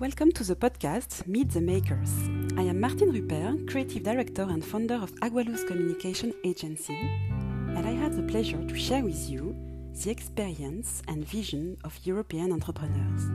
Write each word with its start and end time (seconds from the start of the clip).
Welcome 0.00 0.32
to 0.32 0.44
the 0.44 0.56
podcast 0.56 1.26
Meet 1.26 1.50
the 1.50 1.60
Makers. 1.60 2.10
I 2.56 2.62
am 2.62 2.80
Martine 2.80 3.10
Rupert, 3.12 3.68
creative 3.68 4.02
director 4.02 4.44
and 4.44 4.64
founder 4.64 4.94
of 4.94 5.14
Agualuz 5.16 5.66
Communication 5.66 6.32
Agency, 6.42 6.96
and 6.96 7.86
I 7.86 7.90
have 7.90 8.16
the 8.16 8.22
pleasure 8.22 8.64
to 8.66 8.78
share 8.78 9.04
with 9.04 9.28
you 9.28 9.54
the 10.02 10.10
experience 10.10 11.02
and 11.06 11.22
vision 11.28 11.76
of 11.84 12.00
European 12.04 12.50
entrepreneurs. 12.50 13.26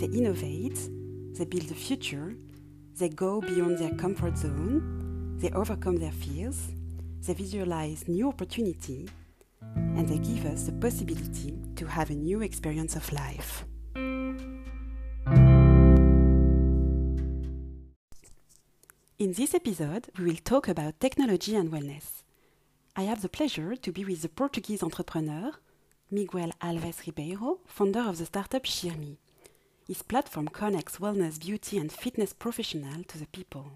They 0.00 0.16
innovate, 0.16 0.78
they 1.36 1.44
build 1.44 1.66
the 1.66 1.74
future, 1.74 2.36
they 2.96 3.08
go 3.08 3.40
beyond 3.40 3.78
their 3.78 3.96
comfort 3.96 4.38
zone, 4.38 5.38
they 5.40 5.50
overcome 5.50 5.96
their 5.96 6.12
fears, 6.12 6.68
they 7.26 7.34
visualize 7.34 8.06
new 8.06 8.28
opportunity, 8.28 9.08
and 9.74 10.08
they 10.08 10.18
give 10.18 10.46
us 10.46 10.66
the 10.66 10.72
possibility 10.74 11.58
to 11.74 11.84
have 11.86 12.10
a 12.10 12.14
new 12.14 12.42
experience 12.42 12.94
of 12.94 13.12
life. 13.12 13.64
This 19.36 19.52
episode, 19.52 20.10
we 20.16 20.26
will 20.26 20.44
talk 20.44 20.68
about 20.68 21.00
technology 21.00 21.56
and 21.56 21.68
wellness. 21.68 22.22
I 22.94 23.02
have 23.02 23.20
the 23.20 23.28
pleasure 23.28 23.74
to 23.74 23.90
be 23.90 24.04
with 24.04 24.22
the 24.22 24.28
Portuguese 24.28 24.80
entrepreneur, 24.80 25.50
Miguel 26.08 26.52
Alves 26.62 27.04
Ribeiro, 27.04 27.58
founder 27.66 28.02
of 28.02 28.18
the 28.18 28.26
startup 28.26 28.62
SheerMe. 28.62 29.16
His 29.88 30.02
platform 30.02 30.46
connects 30.46 30.98
wellness, 30.98 31.40
beauty, 31.40 31.78
and 31.78 31.90
fitness 31.90 32.32
professionals 32.32 33.06
to 33.08 33.18
the 33.18 33.26
people. 33.26 33.72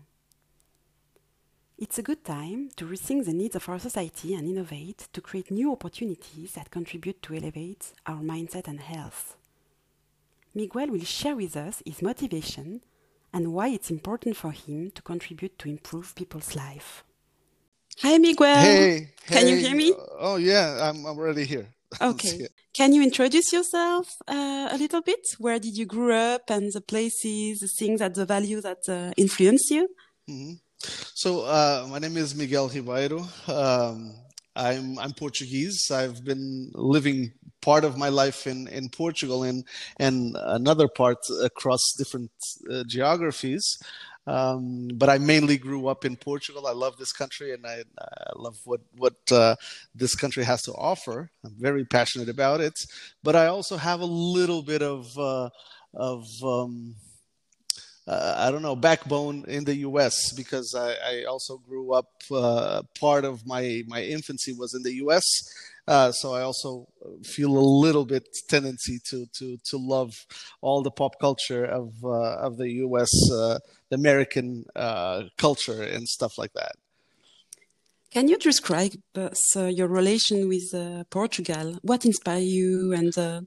It's 1.77 1.99
a 1.99 2.05
good 2.05 2.25
time 2.25 2.71
to 2.77 2.87
rethink 2.87 3.25
the 3.25 3.33
needs 3.33 3.57
of 3.57 3.69
our 3.69 3.81
society 3.81 4.35
and 4.35 4.47
innovate 4.47 5.09
to 5.13 5.21
create 5.21 5.51
new 5.51 5.73
opportunities 5.73 6.53
that 6.53 6.71
contribute 6.71 7.21
to 7.23 7.35
elevate 7.35 7.95
our 8.07 8.21
mindset 8.21 8.69
and 8.69 8.79
health. 8.79 9.37
Miguel 10.55 10.87
will 10.91 11.05
share 11.05 11.35
with 11.35 11.57
us 11.57 11.83
his 11.85 12.01
motivation 12.01 12.81
and 13.33 13.53
why 13.53 13.69
it's 13.69 13.91
important 13.91 14.37
for 14.37 14.53
him 14.53 14.91
to 14.93 15.03
contribute 15.03 15.59
to 15.59 15.69
improve 15.69 16.15
people's 16.15 16.55
life. 16.57 17.05
Hi, 18.03 18.19
Miguel. 18.19 18.55
Hey, 18.61 19.09
Can 19.27 19.47
hey. 19.47 19.51
you 19.51 19.57
hear 19.57 19.77
me? 19.77 19.93
Oh 20.19 20.37
yeah, 20.37 20.89
I'm 20.89 21.05
I'm 21.07 21.19
already 21.19 21.45
here. 21.45 21.67
Okay. 22.01 22.47
Can 22.75 22.93
you 22.93 23.03
introduce 23.03 23.53
yourself 23.53 24.07
uh, 24.29 24.69
a 24.71 24.77
little 24.79 25.01
bit? 25.03 25.21
Where 25.39 25.59
did 25.59 25.77
you 25.77 25.85
grow 25.87 26.17
up 26.35 26.43
and 26.51 26.71
the 26.73 26.81
places, 26.81 27.61
the 27.61 27.69
things 27.69 27.99
that 28.01 28.15
the 28.15 28.25
values 28.25 28.63
that 28.63 28.89
uh, 28.89 29.13
influence 29.17 29.71
you? 29.71 29.89
hmm 30.29 30.53
So 31.15 31.41
uh, 31.43 31.87
my 31.91 31.99
name 31.99 32.17
is 32.17 32.35
Miguel 32.35 32.69
Ribeiro. 32.69 33.27
Um, 33.49 34.15
I'm 34.59 34.99
I'm 34.99 35.13
Portuguese. 35.13 35.91
I've 35.91 36.25
been 36.25 36.73
living 36.75 37.33
part 37.61 37.85
of 37.85 37.97
my 37.97 38.09
life 38.09 38.47
in, 38.47 38.69
in 38.69 38.89
Portugal 38.89 39.45
and 39.45 39.65
and 39.99 40.37
another 40.41 40.89
part 40.89 41.19
across 41.43 41.93
different 41.97 42.31
uh, 42.71 42.83
geographies. 42.87 43.79
Um, 44.27 44.89
but 44.95 45.09
I 45.09 45.17
mainly 45.17 45.57
grew 45.57 45.87
up 45.87 46.05
in 46.05 46.15
Portugal. 46.17 46.67
I 46.67 46.73
love 46.73 46.99
this 46.99 47.13
country 47.13 47.55
and 47.55 47.67
I, 47.67 47.83
I 47.99 48.33
love 48.37 48.59
what 48.65 48.81
what 48.97 49.17
uh, 49.31 49.55
this 49.95 50.15
country 50.15 50.45
has 50.45 50.63
to 50.63 50.73
offer. 50.73 51.31
I'm 51.45 51.55
very 51.59 51.85
passionate 51.85 52.29
about 52.29 52.61
it. 52.61 52.85
But 53.23 53.37
I 53.37 53.47
also 53.47 53.77
have 53.77 54.01
a 54.01 54.13
little 54.37 54.63
bit 54.63 54.83
of 54.83 55.17
uh, 55.17 55.51
of 55.95 56.27
um, 56.43 56.97
uh, 58.09 58.35
I 58.39 58.51
don't 58.51 58.63
know 58.63 58.75
backbone 58.75 59.45
in 59.49 59.65
the 59.65 59.77
U.S. 59.89 60.33
because 60.33 60.75
I, 60.75 60.95
I 61.13 61.25
also 61.25 61.59
grew 61.59 61.93
up. 61.93 62.09
Uh, 62.31 62.83
part 62.99 63.25
of 63.25 63.47
my 63.47 63.83
my 63.87 64.03
infancy 64.03 64.55
was 64.55 64.75
in 64.75 64.83
the 64.83 64.95
U.S., 65.05 65.25
uh, 65.87 66.11
so 66.13 66.35
I 66.35 66.43
also 66.43 66.89
feel 67.23 67.57
a 67.57 67.69
little 67.85 68.07
bit 68.07 68.27
tendency 68.49 68.99
to 69.11 69.27
to 69.39 69.59
to 69.71 69.77
love 69.77 70.13
all 70.63 70.83
the 70.83 70.91
pop 70.91 71.21
culture 71.21 71.65
of 71.65 71.93
uh, 72.03 72.47
of 72.47 72.57
the 72.57 72.71
U.S. 72.87 73.13
Uh, 73.31 73.59
the 73.91 73.97
American 73.97 74.65
uh, 74.75 75.25
culture 75.37 75.83
and 75.83 76.09
stuff 76.09 76.39
like 76.39 76.55
that. 76.55 76.77
Can 78.11 78.29
you 78.29 78.39
describe 78.39 78.93
uh, 79.15 79.29
your 79.67 79.89
relation 79.89 80.49
with 80.49 80.73
uh, 80.75 81.05
Portugal? 81.11 81.79
What 81.83 82.07
inspired 82.07 82.45
you 82.45 82.95
and 82.95 83.17
uh, 83.19 83.43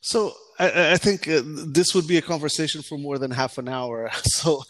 So 0.00 0.34
I, 0.58 0.92
I 0.92 0.96
think 0.96 1.28
uh, 1.28 1.42
this 1.44 1.94
would 1.94 2.06
be 2.06 2.16
a 2.16 2.22
conversation 2.22 2.82
for 2.82 2.96
more 2.98 3.18
than 3.18 3.30
half 3.30 3.58
an 3.58 3.68
hour. 3.68 4.10
So 4.24 4.62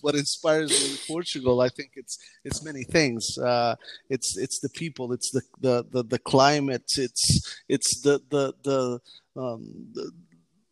what 0.00 0.14
inspires 0.14 0.70
me 0.70 0.92
in 0.92 0.98
Portugal, 1.08 1.60
I 1.60 1.68
think 1.68 1.92
it's 1.96 2.16
it's 2.44 2.64
many 2.64 2.84
things. 2.84 3.36
Uh, 3.38 3.74
it's 4.08 4.36
it's 4.36 4.60
the 4.60 4.68
people, 4.68 5.12
it's 5.12 5.30
the 5.32 5.42
the 5.60 5.84
the, 5.90 6.02
the 6.04 6.18
climate, 6.18 6.84
it's 6.96 7.56
it's 7.68 8.00
the 8.02 8.20
the 8.30 8.54
the, 8.62 9.00
um, 9.40 9.62
the 9.92 10.12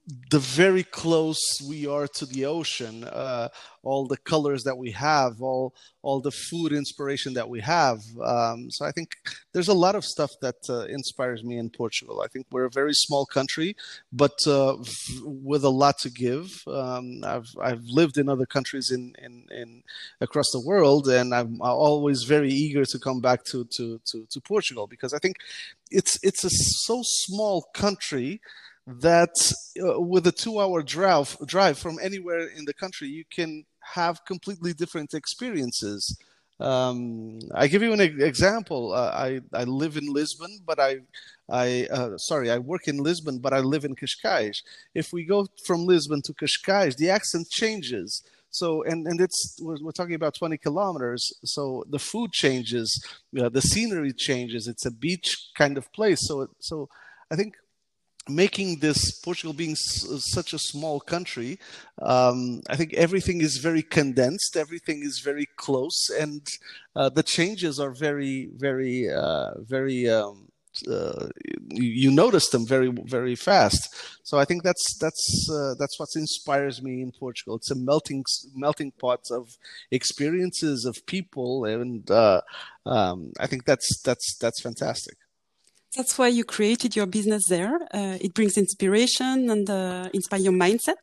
the 0.07 0.39
very 0.39 0.83
close 0.83 1.41
we 1.67 1.87
are 1.87 2.07
to 2.07 2.27
the 2.27 2.45
ocean, 2.45 3.05
uh, 3.05 3.49
all 3.83 4.07
the 4.07 4.19
colors 4.19 4.63
that 4.65 4.77
we 4.77 4.91
have, 4.91 5.41
all 5.41 5.75
all 6.03 6.21
the 6.21 6.31
food 6.31 6.73
inspiration 6.73 7.33
that 7.33 7.49
we 7.49 7.61
have. 7.61 8.01
Um, 8.23 8.71
so 8.71 8.85
I 8.85 8.93
think 8.93 9.17
there's 9.53 9.69
a 9.69 9.75
lot 9.75 9.95
of 9.95 10.05
stuff 10.05 10.33
that 10.43 10.57
uh, 10.69 10.85
inspires 10.87 11.43
me 11.43 11.57
in 11.57 11.71
Portugal. 11.71 12.21
I 12.21 12.29
think 12.29 12.47
we're 12.51 12.67
a 12.67 12.71
very 12.71 12.93
small 12.93 13.25
country, 13.25 13.77
but 14.13 14.39
uh, 14.47 14.79
f- 14.81 15.21
with 15.25 15.65
a 15.65 15.71
lot 15.71 15.99
to 16.01 16.11
give. 16.11 16.63
Um, 16.67 17.25
I've 17.25 17.49
I've 17.61 17.85
lived 17.85 18.19
in 18.19 18.29
other 18.29 18.47
countries 18.47 18.91
in, 18.91 19.15
in, 19.23 19.47
in 19.51 19.83
across 20.21 20.51
the 20.51 20.61
world, 20.61 21.09
and 21.09 21.35
I'm 21.35 21.63
always 21.63 22.25
very 22.25 22.51
eager 22.51 22.85
to 22.85 22.99
come 22.99 23.21
back 23.23 23.45
to 23.45 23.65
to 23.77 24.01
to, 24.05 24.27
to 24.29 24.41
Portugal 24.43 24.87
because 24.87 25.15
I 25.15 25.19
think 25.19 25.37
it's 25.91 26.19
it's 26.23 26.45
a 26.45 26.51
so 26.51 27.01
small 27.03 27.71
country 27.73 28.43
that 28.87 29.35
uh, 29.83 30.01
with 30.01 30.27
a 30.27 30.33
two 30.33 30.61
hour 30.61 30.83
drive 30.83 31.37
drive 31.47 31.79
from 31.79 31.99
anywhere 32.03 32.49
in 32.49 32.65
the 32.67 32.75
country 32.75 33.09
you 33.09 33.25
can 33.31 33.65
have 33.95 34.25
completely 34.25 34.73
different 34.73 35.15
experiences 35.15 36.17
um, 36.61 37.41
I 37.53 37.67
give 37.67 37.83
you 37.83 37.93
an 37.93 38.01
example. 38.01 38.93
Uh, 38.93 39.11
I 39.11 39.41
I 39.53 39.65
live 39.65 39.97
in 39.97 40.07
Lisbon, 40.13 40.61
but 40.65 40.79
I 40.79 40.99
I 41.51 41.87
uh, 41.91 42.17
sorry 42.17 42.51
I 42.51 42.59
work 42.59 42.87
in 42.87 42.99
Lisbon, 42.99 43.39
but 43.39 43.53
I 43.53 43.59
live 43.59 43.85
in 43.85 43.97
Cascais. 43.97 44.63
If 44.95 45.13
we 45.13 45.25
go 45.25 45.47
from 45.67 45.85
Lisbon 45.85 46.23
to 46.23 46.33
Cascais, 46.33 46.97
the 46.97 47.11
accent 47.11 47.49
changes. 47.51 48.23
So 48.51 48.85
and 48.85 49.05
and 49.09 49.21
it's 49.21 49.59
we're, 49.61 49.79
we're 49.83 49.91
talking 49.91 50.15
about 50.15 50.35
20 50.35 50.57
kilometers. 50.59 51.33
So 51.45 51.83
the 51.91 51.99
food 51.99 52.31
changes, 52.33 53.05
uh, 53.39 53.49
the 53.49 53.61
scenery 53.61 54.13
changes. 54.13 54.69
It's 54.69 54.87
a 54.87 54.93
beach 54.93 55.51
kind 55.57 55.77
of 55.77 55.93
place. 55.93 56.21
So 56.27 56.49
so 56.61 56.89
I 57.33 57.37
think 57.37 57.55
making 58.29 58.79
this 58.81 59.19
Portugal 59.21 59.53
being 59.53 59.73
s- 59.73 60.07
such 60.33 60.53
a 60.53 60.59
small 60.59 61.01
country, 61.01 61.59
um, 62.01 62.63
I 62.69 62.77
think 62.77 62.95
everything 62.95 63.41
is 63.41 63.59
very 63.59 63.83
condensed, 63.83 64.57
everything 64.57 65.03
is 65.03 65.21
very 65.21 65.47
close, 65.57 66.09
and 66.19 66.47
uh, 66.97 67.09
the 67.09 67.23
changes 67.23 67.79
are 67.79 67.91
very, 67.91 68.49
very, 68.57 69.11
uh, 69.11 69.61
very. 69.61 70.09
Um, 70.09 70.49
uh, 70.91 71.29
you, 71.71 71.85
you 71.85 72.11
notice 72.11 72.49
them 72.49 72.67
very, 72.67 72.89
very 73.05 73.37
fast. 73.37 73.95
So 74.25 74.39
I 74.39 74.45
think 74.45 74.65
that's 74.65 74.99
that's 74.99 75.49
uh, 75.49 75.75
that's 75.79 76.01
what 76.01 76.09
inspires 76.17 76.83
me 76.83 77.01
in 77.01 77.13
Portugal. 77.13 77.55
It's 77.57 77.71
a 77.71 77.77
melting 77.77 78.25
melting 78.57 78.91
pot 78.93 79.21
of 79.31 79.57
experiences 79.93 80.85
of 80.85 81.07
people, 81.07 81.65
and 81.65 82.11
uh, 82.11 82.41
um, 82.87 83.33
I 83.39 83.47
think 83.47 83.67
that's 83.67 84.03
that's 84.03 84.37
that's 84.39 84.61
fantastic. 84.61 85.17
That's 85.97 86.19
why 86.19 86.29
you 86.29 86.45
created 86.45 86.97
your 86.97 87.07
business 87.07 87.43
there? 87.49 87.77
Uh, 87.93 88.19
it 88.21 88.35
brings 88.35 88.59
inspiration 88.59 89.49
and 89.51 89.71
uh, 89.71 90.09
inspire 90.13 90.41
your 90.41 90.53
mindset. 90.53 91.03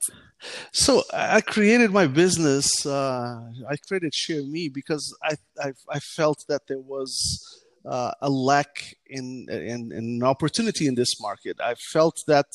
So 0.71 1.03
I 1.13 1.41
created 1.41 1.91
my 1.91 2.07
business. 2.07 2.85
Uh, 2.85 3.51
I 3.69 3.75
created 3.87 4.11
SheerMe 4.11 4.73
because 4.73 5.15
I, 5.23 5.35
I 5.59 5.71
I 5.89 5.99
felt 5.99 6.43
that 6.49 6.63
there 6.67 6.79
was 6.79 7.11
uh, 7.85 8.11
a 8.21 8.29
lack 8.29 8.95
in, 9.07 9.45
in 9.49 9.91
in 9.91 10.05
an 10.21 10.23
opportunity 10.23 10.87
in 10.87 10.95
this 10.95 11.19
market. 11.21 11.57
I 11.61 11.75
felt 11.75 12.17
that 12.27 12.47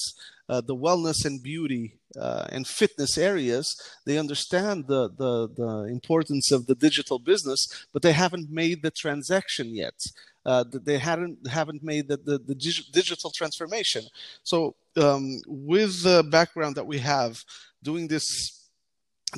uh, 0.49 0.61
the 0.61 0.77
wellness 0.77 1.25
and 1.25 1.43
beauty 1.43 1.99
uh, 2.21 2.47
and 2.51 2.67
fitness 2.67 3.19
areas 3.19 3.77
they 4.05 4.19
understand 4.19 4.87
the, 4.89 5.09
the 5.09 5.49
the 5.57 5.89
importance 5.91 6.51
of 6.53 6.67
the 6.67 6.75
digital 6.75 7.19
business, 7.19 7.67
but 7.93 8.03
they 8.03 8.13
haven't 8.13 8.51
made 8.51 8.83
the 8.83 8.91
transaction 8.91 9.75
yet. 9.75 9.99
Uh, 10.47 10.63
that 10.71 10.85
they 10.85 10.97
hadn't 10.97 11.37
haven't 11.49 11.83
made 11.83 12.07
the, 12.07 12.17
the, 12.19 12.39
the 12.39 12.55
dig- 12.55 12.93
digital 12.93 13.31
transformation. 13.33 14.05
So 14.45 14.77
um, 14.97 15.41
with 15.49 16.05
the 16.05 16.23
background 16.23 16.77
that 16.77 16.87
we 16.87 16.99
have 16.99 17.45
doing 17.83 18.07
this 18.07 18.57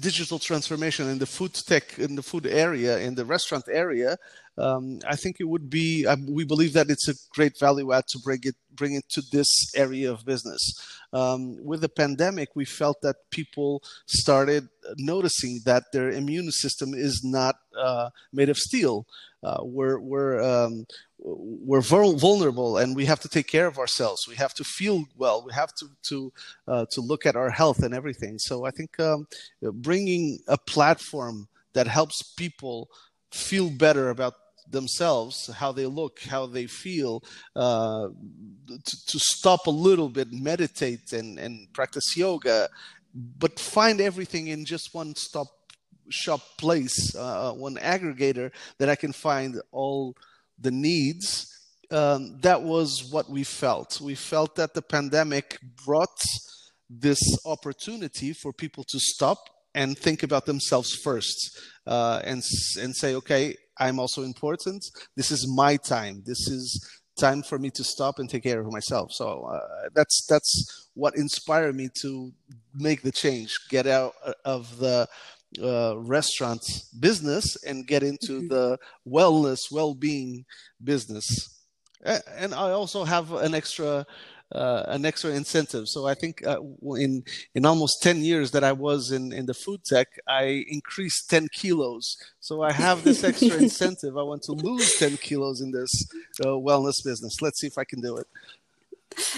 digital 0.01 0.39
transformation 0.39 1.09
in 1.09 1.19
the 1.19 1.27
food 1.27 1.55
tech 1.55 1.99
in 1.99 2.15
the 2.15 2.23
food 2.23 2.47
area 2.47 2.99
in 2.99 3.15
the 3.15 3.25
restaurant 3.25 3.65
area 3.71 4.19
um, 4.59 4.99
i 5.09 5.17
think 5.17 5.37
it 5.41 5.49
would 5.49 5.71
be 5.71 6.07
uh, 6.07 6.17
we 6.29 6.45
believe 6.45 6.75
that 6.75 6.91
it's 6.91 7.09
a 7.09 7.15
great 7.35 7.59
value 7.59 7.93
add 7.93 8.07
to 8.07 8.19
bring 8.19 8.39
it 8.43 8.55
bring 8.75 8.95
it 8.95 9.09
to 9.09 9.23
this 9.33 9.51
area 9.75 10.13
of 10.13 10.25
business 10.27 10.63
um, 11.15 11.57
with 11.65 11.81
the 11.81 11.89
pandemic 11.89 12.51
we 12.55 12.67
felt 12.67 13.01
that 13.01 13.17
people 13.31 13.83
started 14.07 14.69
noticing 14.99 15.61
that 15.65 15.85
their 15.93 16.11
immune 16.11 16.51
system 16.51 16.93
is 16.95 17.23
not 17.25 17.57
uh, 17.77 18.11
made 18.33 18.51
of 18.51 18.59
steel 18.59 19.07
uh, 19.43 19.59
we're, 19.63 19.99
we're 19.99 20.43
um, 20.43 20.87
we're 21.21 21.81
vulnerable 21.81 22.79
and 22.79 22.95
we 22.95 23.05
have 23.05 23.21
to 23.21 23.29
take 23.29 23.49
care 23.49 23.67
of 23.67 23.79
ourselves. 23.79 24.27
We 24.29 24.37
have 24.37 24.55
to 24.55 24.65
feel 24.65 25.05
well. 25.17 25.45
We 25.45 25.53
have 25.53 25.75
to 25.77 25.87
to 26.05 26.33
uh, 26.67 26.87
to 26.91 27.01
look 27.01 27.27
at 27.27 27.37
our 27.37 27.51
health 27.51 27.83
and 27.83 27.95
everything. 27.95 28.39
So 28.39 28.65
I 28.65 28.71
think 28.71 28.99
um, 29.01 29.27
bringing 29.61 30.39
a 30.47 30.57
platform 30.57 31.49
that 31.73 31.87
helps 31.87 32.23
people 32.35 32.89
feel 33.33 33.71
better 33.71 34.11
about 34.11 34.35
themselves, 34.71 35.47
how 35.55 35.73
they 35.73 35.87
look, 35.87 36.21
how 36.23 36.47
they 36.47 36.67
feel, 36.67 37.23
uh, 37.57 38.09
to, 38.85 39.07
to, 39.07 39.19
stop 39.19 39.67
a 39.67 39.71
little 39.71 40.11
bit, 40.11 40.29
meditate 40.31 41.13
and, 41.13 41.39
and 41.39 41.73
practice 41.73 42.17
yoga, 42.17 42.69
but 43.15 43.59
find 43.59 44.01
everything 44.01 44.49
in 44.49 44.67
just 44.67 44.95
one 44.95 45.15
stop 45.15 45.49
shop 46.11 46.41
place, 46.59 47.15
uh, 47.15 47.53
one 47.53 47.77
aggregator 47.77 48.51
that 48.79 48.89
I 48.89 48.97
can 48.97 49.13
find 49.13 49.61
all 49.73 50.15
the 50.59 50.71
needs. 50.71 51.47
Um, 51.91 52.39
that 52.41 52.63
was 52.63 53.09
what 53.11 53.31
we 53.31 53.45
felt. 53.45 54.01
We 54.01 54.15
felt 54.15 54.57
that 54.57 54.75
the 54.75 54.83
pandemic 54.83 55.59
brought 55.85 56.21
this 56.91 57.21
opportunity 57.45 58.33
for 58.33 58.53
people 58.53 58.85
to 58.85 58.99
stop 58.99 59.39
and 59.75 59.97
think 59.97 60.23
about 60.23 60.47
themselves 60.47 60.95
first 60.95 61.59
uh, 61.87 62.21
and 62.25 62.43
and 62.81 62.95
say, 62.95 63.15
okay, 63.15 63.57
I'm 63.79 63.99
also 63.99 64.23
important. 64.23 64.85
This 65.17 65.31
is 65.31 65.47
my 65.55 65.77
time. 65.77 66.23
This 66.27 66.49
is 66.49 67.01
time 67.19 67.43
for 67.43 67.59
me 67.59 67.71
to 67.71 67.85
stop 67.85 68.19
and 68.19 68.31
take 68.31 68.45
care 68.45 68.61
of 68.61 68.73
myself. 68.73 69.13
So 69.13 69.45
uh, 69.45 69.89
that's 69.95 70.27
that's 70.29 70.89
what 70.95 71.17
inspired 71.17 71.75
me 71.75 71.89
to 72.03 72.33
make 72.75 73.03
the 73.03 73.13
change, 73.13 73.55
get 73.69 73.87
out 73.87 74.15
of 74.45 74.79
the 74.79 75.09
uh, 75.63 75.99
restaurant 75.99 76.63
business 76.99 77.57
and 77.65 77.87
get 77.87 78.03
into 78.03 78.41
mm-hmm. 78.41 78.49
the 78.49 78.79
wellness, 79.07 79.71
well-being 79.71 80.45
business. 80.83 81.27
And 82.05 82.55
I 82.55 82.71
also 82.71 83.05
have 83.05 83.33
an 83.33 83.55
extra 83.55 84.07
uh, 84.53 84.85
an 84.87 85.05
extra 85.05 85.31
incentive. 85.31 85.85
So 85.89 86.07
I 86.07 86.15
think 86.15 86.47
uh, 86.47 86.61
in 86.97 87.23
in 87.55 87.67
almost 87.67 88.03
ten 88.03 88.23
years 88.23 88.51
that 88.53 88.65
I 88.65 88.73
was 88.73 89.11
in 89.11 89.33
in 89.33 89.47
the 89.47 89.55
food 89.55 89.85
tech, 89.85 90.09
I 90.27 90.65
increased 90.69 91.29
ten 91.29 91.49
kilos. 91.53 92.17
So 92.41 92.63
I 92.63 92.73
have 92.73 93.05
this 93.05 93.25
extra 93.25 93.57
incentive. 93.67 94.17
I 94.17 94.23
want 94.23 94.43
to 94.45 94.53
lose 94.53 94.97
ten 94.99 95.17
kilos 95.17 95.61
in 95.61 95.73
this 95.73 95.93
uh, 96.41 96.49
wellness 96.49 97.05
business. 97.05 97.43
Let's 97.43 97.61
see 97.61 97.67
if 97.67 97.79
I 97.79 97.85
can 97.85 98.01
do 98.01 98.17
it. 98.17 98.27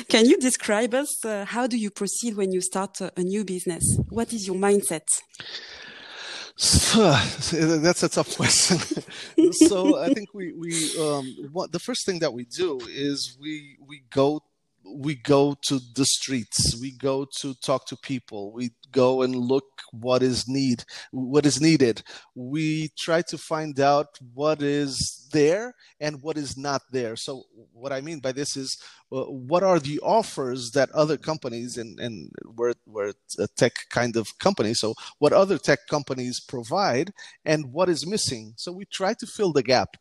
Can 0.08 0.26
you 0.26 0.36
describe 0.36 0.94
us 0.94 1.24
uh, 1.24 1.44
how 1.44 1.66
do 1.66 1.78
you 1.78 1.90
proceed 1.90 2.36
when 2.36 2.52
you 2.52 2.60
start 2.60 3.00
a 3.00 3.22
new 3.22 3.44
business? 3.44 3.98
What 4.08 4.32
is 4.32 4.46
your 4.46 4.56
mindset? 4.56 5.06
That's 7.52 8.02
a 8.02 8.08
tough 8.10 8.36
question. 8.36 8.78
so 9.52 9.98
I 9.98 10.12
think 10.12 10.34
we 10.34 10.52
we 10.52 10.72
um, 11.00 11.48
what, 11.52 11.72
the 11.72 11.78
first 11.78 12.04
thing 12.04 12.18
that 12.18 12.34
we 12.34 12.44
do 12.44 12.78
is 12.86 13.38
we 13.40 13.78
we 13.88 14.02
go 14.10 14.42
we 14.94 15.14
go 15.14 15.56
to 15.62 15.80
the 15.94 16.04
streets 16.04 16.78
we 16.80 16.92
go 16.92 17.26
to 17.40 17.54
talk 17.60 17.86
to 17.86 17.96
people 17.96 18.52
we 18.52 18.70
go 18.92 19.22
and 19.22 19.34
look 19.34 19.64
what 19.92 20.22
is 20.22 20.48
need 20.48 20.84
what 21.12 21.46
is 21.46 21.60
needed. 21.60 22.02
We 22.34 22.90
try 22.98 23.22
to 23.22 23.38
find 23.38 23.78
out 23.80 24.18
what 24.34 24.62
is 24.62 25.28
there 25.32 25.74
and 26.00 26.22
what 26.22 26.36
is 26.36 26.56
not 26.56 26.82
there. 26.90 27.16
So 27.16 27.44
what 27.72 27.92
i 27.92 28.00
mean 28.00 28.20
by 28.20 28.32
this 28.32 28.56
is 28.56 28.76
uh, 29.12 29.24
what 29.24 29.62
are 29.62 29.78
the 29.78 29.98
offers 30.00 30.70
that 30.72 30.90
other 30.90 31.16
companies 31.16 31.76
and 31.76 31.98
and 31.98 32.30
we're, 32.56 32.74
we're 32.86 33.12
a 33.38 33.48
tech 33.56 33.72
kind 33.88 34.16
of 34.16 34.38
company 34.38 34.74
so 34.74 34.94
what 35.18 35.32
other 35.32 35.58
tech 35.58 35.86
companies 35.88 36.40
provide 36.40 37.12
and 37.44 37.72
what 37.72 37.88
is 37.88 38.06
missing? 38.06 38.54
So 38.56 38.72
we 38.72 38.84
try 38.84 39.14
to 39.14 39.26
fill 39.26 39.52
the 39.52 39.62
gap 39.62 39.96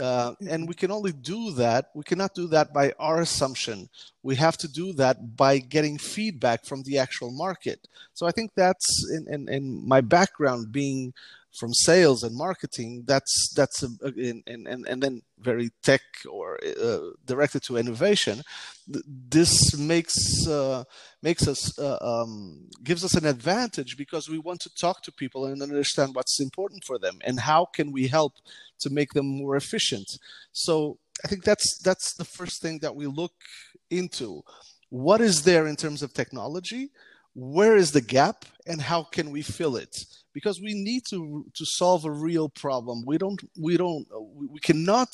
uh, 0.00 0.34
and 0.48 0.68
we 0.68 0.74
can 0.74 0.90
only 0.90 1.12
do 1.12 1.52
that, 1.52 1.90
we 1.94 2.04
cannot 2.04 2.34
do 2.34 2.46
that 2.48 2.72
by 2.72 2.92
our 2.98 3.20
assumption. 3.20 3.88
We 4.22 4.36
have 4.36 4.56
to 4.58 4.68
do 4.68 4.92
that 4.94 5.36
by 5.36 5.58
getting 5.58 5.98
feedback 5.98 6.64
from 6.64 6.82
the 6.82 6.98
actual 6.98 7.30
market. 7.30 7.88
So 8.12 8.26
I 8.26 8.30
think 8.30 8.52
that's 8.54 9.10
in, 9.10 9.32
in, 9.32 9.48
in 9.48 9.88
my 9.88 10.00
background 10.00 10.72
being 10.72 11.14
from 11.58 11.72
sales 11.72 12.22
and 12.22 12.36
marketing 12.36 13.02
that's 13.06 13.52
that's 13.54 13.82
a, 13.82 13.88
and, 14.02 14.66
and 14.66 14.86
and 14.86 15.02
then 15.02 15.22
very 15.38 15.70
tech 15.82 16.02
or 16.30 16.58
uh, 16.82 16.98
directed 17.24 17.62
to 17.62 17.76
innovation 17.76 18.42
this 18.86 19.76
makes 19.76 20.46
uh, 20.46 20.84
makes 21.22 21.48
us 21.48 21.76
uh, 21.78 21.98
um, 22.00 22.68
gives 22.84 23.04
us 23.04 23.14
an 23.14 23.26
advantage 23.26 23.96
because 23.96 24.28
we 24.28 24.38
want 24.38 24.60
to 24.60 24.74
talk 24.74 25.02
to 25.02 25.12
people 25.12 25.46
and 25.46 25.62
understand 25.62 26.14
what's 26.14 26.40
important 26.40 26.84
for 26.84 26.98
them 26.98 27.18
and 27.24 27.40
how 27.40 27.64
can 27.64 27.90
we 27.90 28.06
help 28.06 28.34
to 28.78 28.90
make 28.90 29.12
them 29.12 29.26
more 29.26 29.56
efficient. 29.56 30.18
So 30.52 30.98
i 31.24 31.28
think 31.28 31.44
that's 31.44 31.78
that's 31.78 32.14
the 32.14 32.24
first 32.24 32.62
thing 32.62 32.78
that 32.80 32.94
we 32.94 33.06
look 33.06 33.34
into. 33.90 34.42
What 34.90 35.20
is 35.20 35.42
there 35.42 35.66
in 35.66 35.76
terms 35.76 36.02
of 36.02 36.12
technology 36.12 36.90
where 37.36 37.76
is 37.76 37.92
the 37.92 38.00
gap 38.00 38.46
and 38.66 38.80
how 38.80 39.02
can 39.02 39.30
we 39.30 39.42
fill 39.42 39.76
it 39.76 39.94
because 40.32 40.60
we 40.60 40.72
need 40.74 41.02
to 41.08 41.46
to 41.54 41.64
solve 41.64 42.04
a 42.04 42.10
real 42.10 42.48
problem. 42.48 43.04
We 43.06 43.18
don't 43.18 43.40
we 43.58 43.76
don't 43.76 44.06
we 44.54 44.58
cannot 44.60 45.08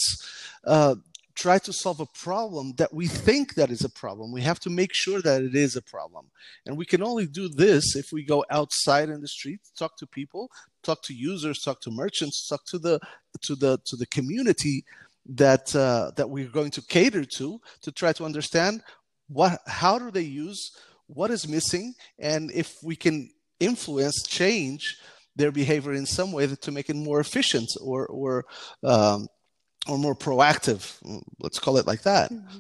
uh, 0.67 0.95
try 1.35 1.59
to 1.59 1.73
solve 1.73 1.99
a 2.01 2.07
problem 2.07 2.75
that 2.79 2.95
we 2.95 3.09
think 3.09 3.55
that 3.55 3.71
is 3.71 3.85
a 3.85 3.89
problem. 3.89 4.33
We 4.33 4.43
have 4.43 4.61
to 4.61 4.71
make 4.71 4.91
sure 4.93 5.21
that 5.23 5.43
it 5.43 5.55
is 5.55 5.77
a 5.77 5.83
problem, 5.83 6.27
and 6.65 6.77
we 6.77 6.87
can 6.87 7.03
only 7.03 7.27
do 7.27 7.49
this 7.49 7.97
if 7.97 8.07
we 8.13 8.25
go 8.25 8.45
outside 8.51 9.09
in 9.09 9.21
the 9.21 9.29
street, 9.29 9.61
talk 9.79 9.97
to 9.99 10.07
people, 10.07 10.49
talk 10.83 11.03
to 11.05 11.15
users, 11.15 11.61
talk 11.61 11.81
to 11.83 11.91
merchants, 11.91 12.49
talk 12.49 12.65
to 12.67 12.79
the 12.79 13.01
to 13.43 13.55
the 13.57 13.79
to 13.87 13.97
the 13.97 14.07
community 14.07 14.85
that 15.27 15.75
uh, 15.75 16.13
that 16.17 16.31
we're 16.31 16.49
going 16.49 16.71
to 16.73 16.83
cater 16.83 17.25
to 17.25 17.61
to 17.81 17.91
try 17.93 18.13
to 18.13 18.25
understand 18.25 18.83
what 19.29 19.61
how 19.67 19.99
do 19.99 20.11
they 20.11 20.29
use 20.47 20.73
what 21.15 21.31
is 21.31 21.49
missing 21.49 21.95
and 22.19 22.51
if 22.53 22.77
we 22.83 22.97
can 22.97 23.31
influence 23.61 24.23
change 24.23 24.97
their 25.37 25.53
behavior 25.53 25.93
in 25.93 26.07
some 26.07 26.33
way 26.33 26.47
to 26.47 26.73
make 26.73 26.91
it 26.91 26.97
more 26.97 27.21
efficient 27.21 27.69
or 27.81 28.07
or 28.07 28.45
um, 28.83 29.29
or 29.89 29.99
more 29.99 30.15
proactive. 30.15 30.99
Let's 31.41 31.59
call 31.59 31.77
it 31.77 31.87
like 31.87 32.03
that. 32.03 32.31
Mm-hmm. 32.31 32.59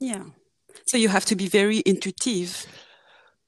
Yeah. 0.00 0.24
So 0.86 0.96
you 0.96 1.08
have 1.08 1.24
to 1.26 1.36
be 1.36 1.48
very 1.48 1.82
intuitive. 1.86 2.66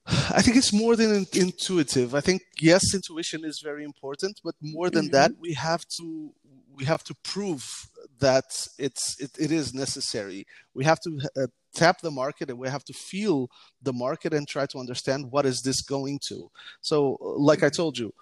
I 0.06 0.42
think 0.42 0.56
it's 0.56 0.72
more 0.72 0.96
than 0.96 1.26
intuitive. 1.32 2.14
I 2.14 2.20
think 2.20 2.42
yes, 2.60 2.94
intuition 2.94 3.44
is 3.44 3.60
very 3.62 3.84
important, 3.84 4.40
but 4.44 4.54
more 4.60 4.90
than 4.90 5.06
mm-hmm. 5.06 5.12
that, 5.12 5.32
we 5.40 5.54
have 5.54 5.84
to 5.98 6.32
we 6.76 6.84
have 6.84 7.04
to 7.04 7.14
prove 7.22 7.88
that 8.20 8.44
it's 8.78 9.20
it, 9.20 9.30
it 9.38 9.50
is 9.50 9.72
necessary. 9.74 10.46
We 10.74 10.84
have 10.84 11.00
to 11.00 11.20
uh, 11.36 11.46
tap 11.74 12.00
the 12.00 12.10
market 12.10 12.50
and 12.50 12.58
we 12.58 12.68
have 12.68 12.84
to 12.84 12.92
feel 12.92 13.50
the 13.82 13.92
market 13.92 14.32
and 14.32 14.46
try 14.48 14.66
to 14.66 14.78
understand 14.78 15.30
what 15.30 15.46
is 15.46 15.62
this 15.62 15.82
going 15.82 16.20
to. 16.28 16.50
So, 16.80 17.18
like 17.20 17.62
I 17.62 17.68
told 17.68 17.98
you, 17.98 18.12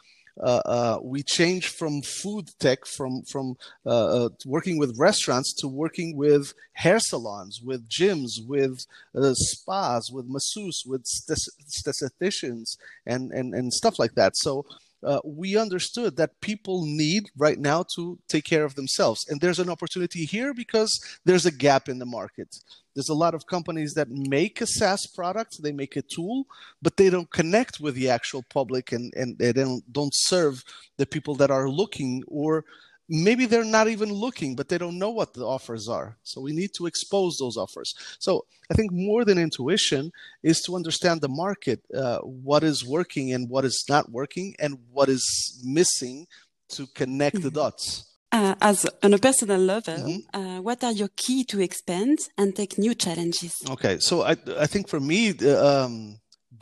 uh, 0.41 0.63
uh, 0.65 0.99
we 1.03 1.23
change 1.23 1.69
from 1.69 2.01
food 2.03 2.49
tech 2.59 2.87
from 2.87 3.23
from 3.31 3.55
uh, 3.85 4.25
uh 4.25 4.29
working 4.47 4.79
with 4.79 4.99
restaurants 4.99 5.53
to 5.61 5.69
working 5.69 6.17
with 6.17 6.55
hair 6.73 6.99
salons, 6.99 7.61
with 7.63 7.87
gyms, 7.89 8.33
with 8.47 8.87
uh, 9.15 9.35
spas, 9.35 10.11
with 10.11 10.27
masseuses, 10.31 10.87
with 10.87 11.05
estheticians, 11.05 12.77
and, 13.07 13.31
and 13.33 13.55
and 13.55 13.73
stuff 13.73 13.99
like 13.99 14.15
that. 14.15 14.37
So. 14.37 14.65
Uh, 15.03 15.21
we 15.25 15.57
understood 15.57 16.17
that 16.17 16.41
people 16.41 16.85
need 16.85 17.25
right 17.37 17.59
now 17.59 17.85
to 17.97 18.19
take 18.29 18.45
care 18.45 18.65
of 18.65 18.75
themselves. 18.75 19.25
And 19.29 19.41
there's 19.41 19.59
an 19.59 19.71
opportunity 19.71 20.25
here 20.25 20.55
because 20.55 20.93
there's 21.25 21.47
a 21.47 21.53
gap 21.53 21.89
in 21.89 21.99
the 21.99 22.07
market. 22.07 22.49
There's 22.95 23.09
a 23.09 23.15
lot 23.15 23.35
of 23.35 23.47
companies 23.47 23.95
that 23.95 24.11
make 24.11 24.61
a 24.61 24.67
SaaS 24.67 25.07
product, 25.07 25.63
they 25.63 25.73
make 25.73 25.97
a 25.97 26.03
tool, 26.03 26.45
but 26.81 26.97
they 26.97 27.11
don't 27.11 27.31
connect 27.31 27.81
with 27.81 27.95
the 27.95 28.11
actual 28.11 28.45
public 28.51 28.93
and, 28.93 29.13
and 29.15 29.39
they 29.39 29.53
don't, 29.53 29.83
don't 29.91 30.13
serve 30.15 30.63
the 30.99 31.07
people 31.07 31.35
that 31.37 31.51
are 31.51 31.69
looking 31.69 32.23
or 32.29 32.65
maybe 33.13 33.45
they're 33.45 33.65
not 33.65 33.89
even 33.89 34.11
looking, 34.11 34.57
but 34.57 34.69
they 34.69 34.79
don't 34.79 34.99
know 34.99 35.11
what 35.11 35.35
the 35.35 35.45
offers 35.45 35.87
are. 35.87 36.17
So 36.23 36.41
we 36.41 36.53
need 36.53 36.73
to 36.79 36.87
expose 36.87 37.37
those 37.39 37.59
offers. 37.59 37.95
So 38.19 38.47
I 38.71 38.75
think 38.75 38.91
more 38.91 39.25
than 39.25 39.39
intuition 39.39 40.13
is 40.43 40.63
to 40.63 40.75
understand 40.75 41.21
the 41.21 41.29
market, 41.29 41.85
uh, 41.95 42.19
what 42.21 42.65
is 42.65 42.85
working 42.85 43.33
and 43.33 43.51
what 43.51 43.67
is 43.67 43.85
not 43.89 44.11
working, 44.11 44.55
and 44.59 44.79
what 44.91 45.11
is 45.11 45.61
missing 45.63 46.27
to 46.71 46.87
connect 46.95 47.37
mm-hmm. 47.37 47.45
the 47.45 47.51
dots. 47.51 48.09
Uh, 48.33 48.55
as 48.63 48.87
on 49.03 49.13
a 49.13 49.19
personal 49.19 49.61
level, 49.61 49.95
mm-hmm. 49.95 50.41
uh, 50.41 50.61
what 50.63 50.83
are 50.83 50.93
your 50.93 51.11
key 51.17 51.45
to 51.45 51.61
expand 51.61 52.19
and 52.39 52.57
take 52.57 52.79
new 52.79 52.95
challenges? 52.95 53.63
Okay, 53.69 53.99
so 53.99 54.23
I 54.23 54.37
I 54.59 54.67
think 54.67 54.89
for 54.89 55.01
me, 55.01 55.39
um, 55.49 56.19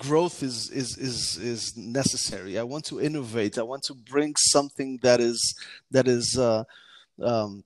growth 0.09 0.43
is 0.43 0.71
is 0.71 0.97
is 0.99 1.37
is 1.53 1.77
necessary. 1.77 2.59
I 2.59 2.63
want 2.63 2.85
to 2.87 3.01
innovate. 3.01 3.59
I 3.59 3.63
want 3.63 3.83
to 3.85 3.95
bring 3.95 4.35
something 4.37 4.99
that 5.03 5.21
is 5.21 5.41
that 5.91 6.09
is. 6.09 6.37
Uh, 6.39 6.65
um, 7.23 7.65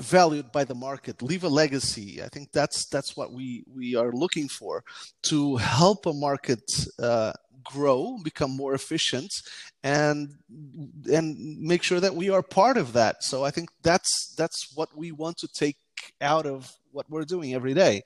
valued 0.00 0.50
by 0.52 0.64
the 0.64 0.74
market 0.74 1.20
leave 1.20 1.44
a 1.44 1.48
legacy 1.48 2.22
i 2.22 2.28
think 2.28 2.50
that's 2.50 2.86
that's 2.88 3.14
what 3.14 3.30
we 3.30 3.62
we 3.76 3.94
are 3.94 4.10
looking 4.10 4.48
for 4.48 4.82
to 5.20 5.56
help 5.56 6.06
a 6.06 6.12
market 6.14 6.62
uh, 6.98 7.30
grow, 7.64 8.18
become 8.22 8.50
more 8.50 8.74
efficient, 8.74 9.30
and 9.82 10.30
and 11.10 11.58
make 11.60 11.82
sure 11.82 12.00
that 12.00 12.14
we 12.14 12.30
are 12.30 12.42
part 12.42 12.76
of 12.76 12.92
that. 12.92 13.22
So 13.22 13.44
I 13.44 13.50
think 13.50 13.70
that's 13.82 14.34
that's 14.36 14.74
what 14.74 14.96
we 14.96 15.12
want 15.12 15.36
to 15.38 15.48
take 15.48 15.76
out 16.20 16.46
of 16.46 16.70
what 16.92 17.08
we're 17.08 17.24
doing 17.24 17.54
every 17.54 17.74
day. 17.74 18.02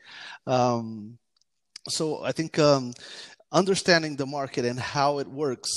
Um, 0.46 1.18
so 1.88 2.22
I 2.24 2.32
think 2.32 2.58
um, 2.58 2.92
understanding 3.52 4.16
the 4.16 4.26
market 4.26 4.64
and 4.64 4.78
how 4.78 5.18
it 5.18 5.28
works, 5.28 5.70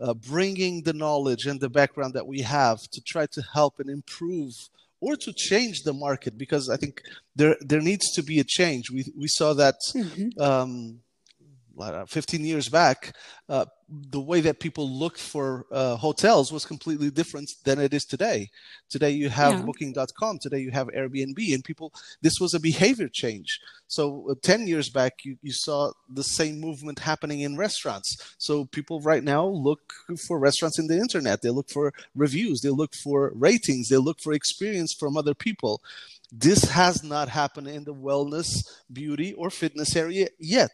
uh, 0.00 0.14
bringing 0.14 0.82
the 0.82 0.92
knowledge 0.92 1.46
and 1.46 1.60
the 1.60 1.68
background 1.68 2.14
that 2.14 2.26
we 2.26 2.40
have 2.40 2.78
to 2.92 3.00
try 3.00 3.26
to 3.26 3.42
help 3.52 3.78
and 3.78 3.88
improve 3.88 4.52
or 5.00 5.16
to 5.16 5.32
change 5.32 5.82
the 5.82 5.92
market 5.92 6.38
because 6.38 6.70
I 6.70 6.76
think 6.76 7.02
there 7.36 7.56
there 7.60 7.80
needs 7.80 8.12
to 8.12 8.22
be 8.22 8.40
a 8.40 8.44
change. 8.44 8.90
We 8.90 9.04
we 9.16 9.28
saw 9.28 9.52
that 9.54 9.76
mm-hmm. 9.94 10.40
um, 10.40 11.00
15 12.06 12.44
years 12.44 12.68
back, 12.68 13.16
uh, 13.48 13.66
the 14.10 14.20
way 14.20 14.40
that 14.40 14.60
people 14.60 14.88
looked 14.88 15.20
for 15.20 15.66
uh, 15.70 15.96
hotels 15.96 16.52
was 16.52 16.64
completely 16.64 17.10
different 17.10 17.50
than 17.64 17.78
it 17.78 17.92
is 17.94 18.04
today. 18.04 18.50
Today 18.88 19.10
you 19.10 19.28
have 19.28 19.52
yeah. 19.52 19.62
booking.com, 19.62 20.38
today 20.40 20.58
you 20.58 20.70
have 20.70 20.88
Airbnb, 20.88 21.54
and 21.54 21.64
people, 21.64 21.92
this 22.22 22.40
was 22.40 22.54
a 22.54 22.60
behavior 22.60 23.08
change. 23.08 23.60
So 23.86 24.30
uh, 24.30 24.34
10 24.42 24.66
years 24.66 24.88
back, 24.88 25.24
you, 25.24 25.36
you 25.42 25.52
saw 25.52 25.92
the 26.08 26.24
same 26.24 26.60
movement 26.60 26.98
happening 26.98 27.40
in 27.40 27.56
restaurants. 27.56 28.34
So 28.38 28.64
people 28.66 29.00
right 29.00 29.22
now 29.22 29.46
look 29.46 29.92
for 30.26 30.38
restaurants 30.38 30.78
in 30.78 30.86
the 30.86 30.98
internet. 30.98 31.42
They 31.42 31.50
look 31.50 31.70
for 31.70 31.92
reviews, 32.14 32.60
they 32.60 32.70
look 32.70 32.94
for 32.94 33.32
ratings, 33.34 33.88
they 33.88 33.98
look 33.98 34.20
for 34.20 34.32
experience 34.32 34.94
from 34.94 35.16
other 35.16 35.34
people. 35.34 35.82
This 36.32 36.64
has 36.64 37.04
not 37.04 37.28
happened 37.28 37.68
in 37.68 37.84
the 37.84 37.94
wellness, 37.94 38.48
beauty, 38.92 39.34
or 39.34 39.50
fitness 39.50 39.94
area 39.94 40.28
yet 40.38 40.72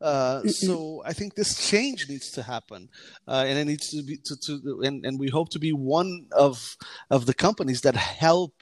uh, 0.00 0.42
so 0.44 1.02
I 1.04 1.12
think 1.12 1.34
this 1.34 1.68
change 1.68 2.08
needs 2.08 2.30
to 2.32 2.42
happen, 2.42 2.88
uh, 3.28 3.44
and 3.46 3.58
it 3.58 3.66
needs 3.66 3.90
to 3.90 4.02
be 4.02 4.16
to, 4.24 4.36
to 4.36 4.80
and, 4.82 5.04
and 5.04 5.18
we 5.18 5.28
hope 5.28 5.50
to 5.50 5.58
be 5.58 5.72
one 5.72 6.26
of 6.32 6.76
of 7.10 7.26
the 7.26 7.34
companies 7.34 7.82
that 7.82 7.96
help 7.96 8.54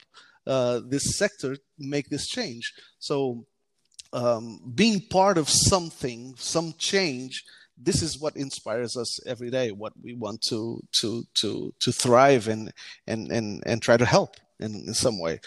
uh, 0.47 0.81
this 0.85 1.17
sector 1.17 1.57
make 1.79 2.09
this 2.09 2.27
change. 2.27 2.73
So 2.99 3.47
um, 4.13 4.73
being 4.75 5.01
part 5.01 5.39
of 5.39 5.49
something, 5.49 6.35
some 6.39 6.75
change, 6.79 7.45
this 7.77 8.03
is 8.03 8.19
what 8.19 8.37
inspires 8.37 8.97
us 8.97 9.25
every 9.27 9.51
day. 9.51 9.71
What 9.71 9.93
we 10.03 10.15
want 10.15 10.43
to 10.49 10.83
to 11.01 11.25
to 11.35 11.73
to 11.79 11.93
thrive 11.93 12.49
and 12.49 12.73
and 13.07 13.31
and 13.31 13.63
and 13.65 13.81
try 13.81 13.97
to 13.97 14.05
help 14.05 14.37
in, 14.59 14.75
in 14.87 14.95
some 14.95 15.21
way. 15.21 15.39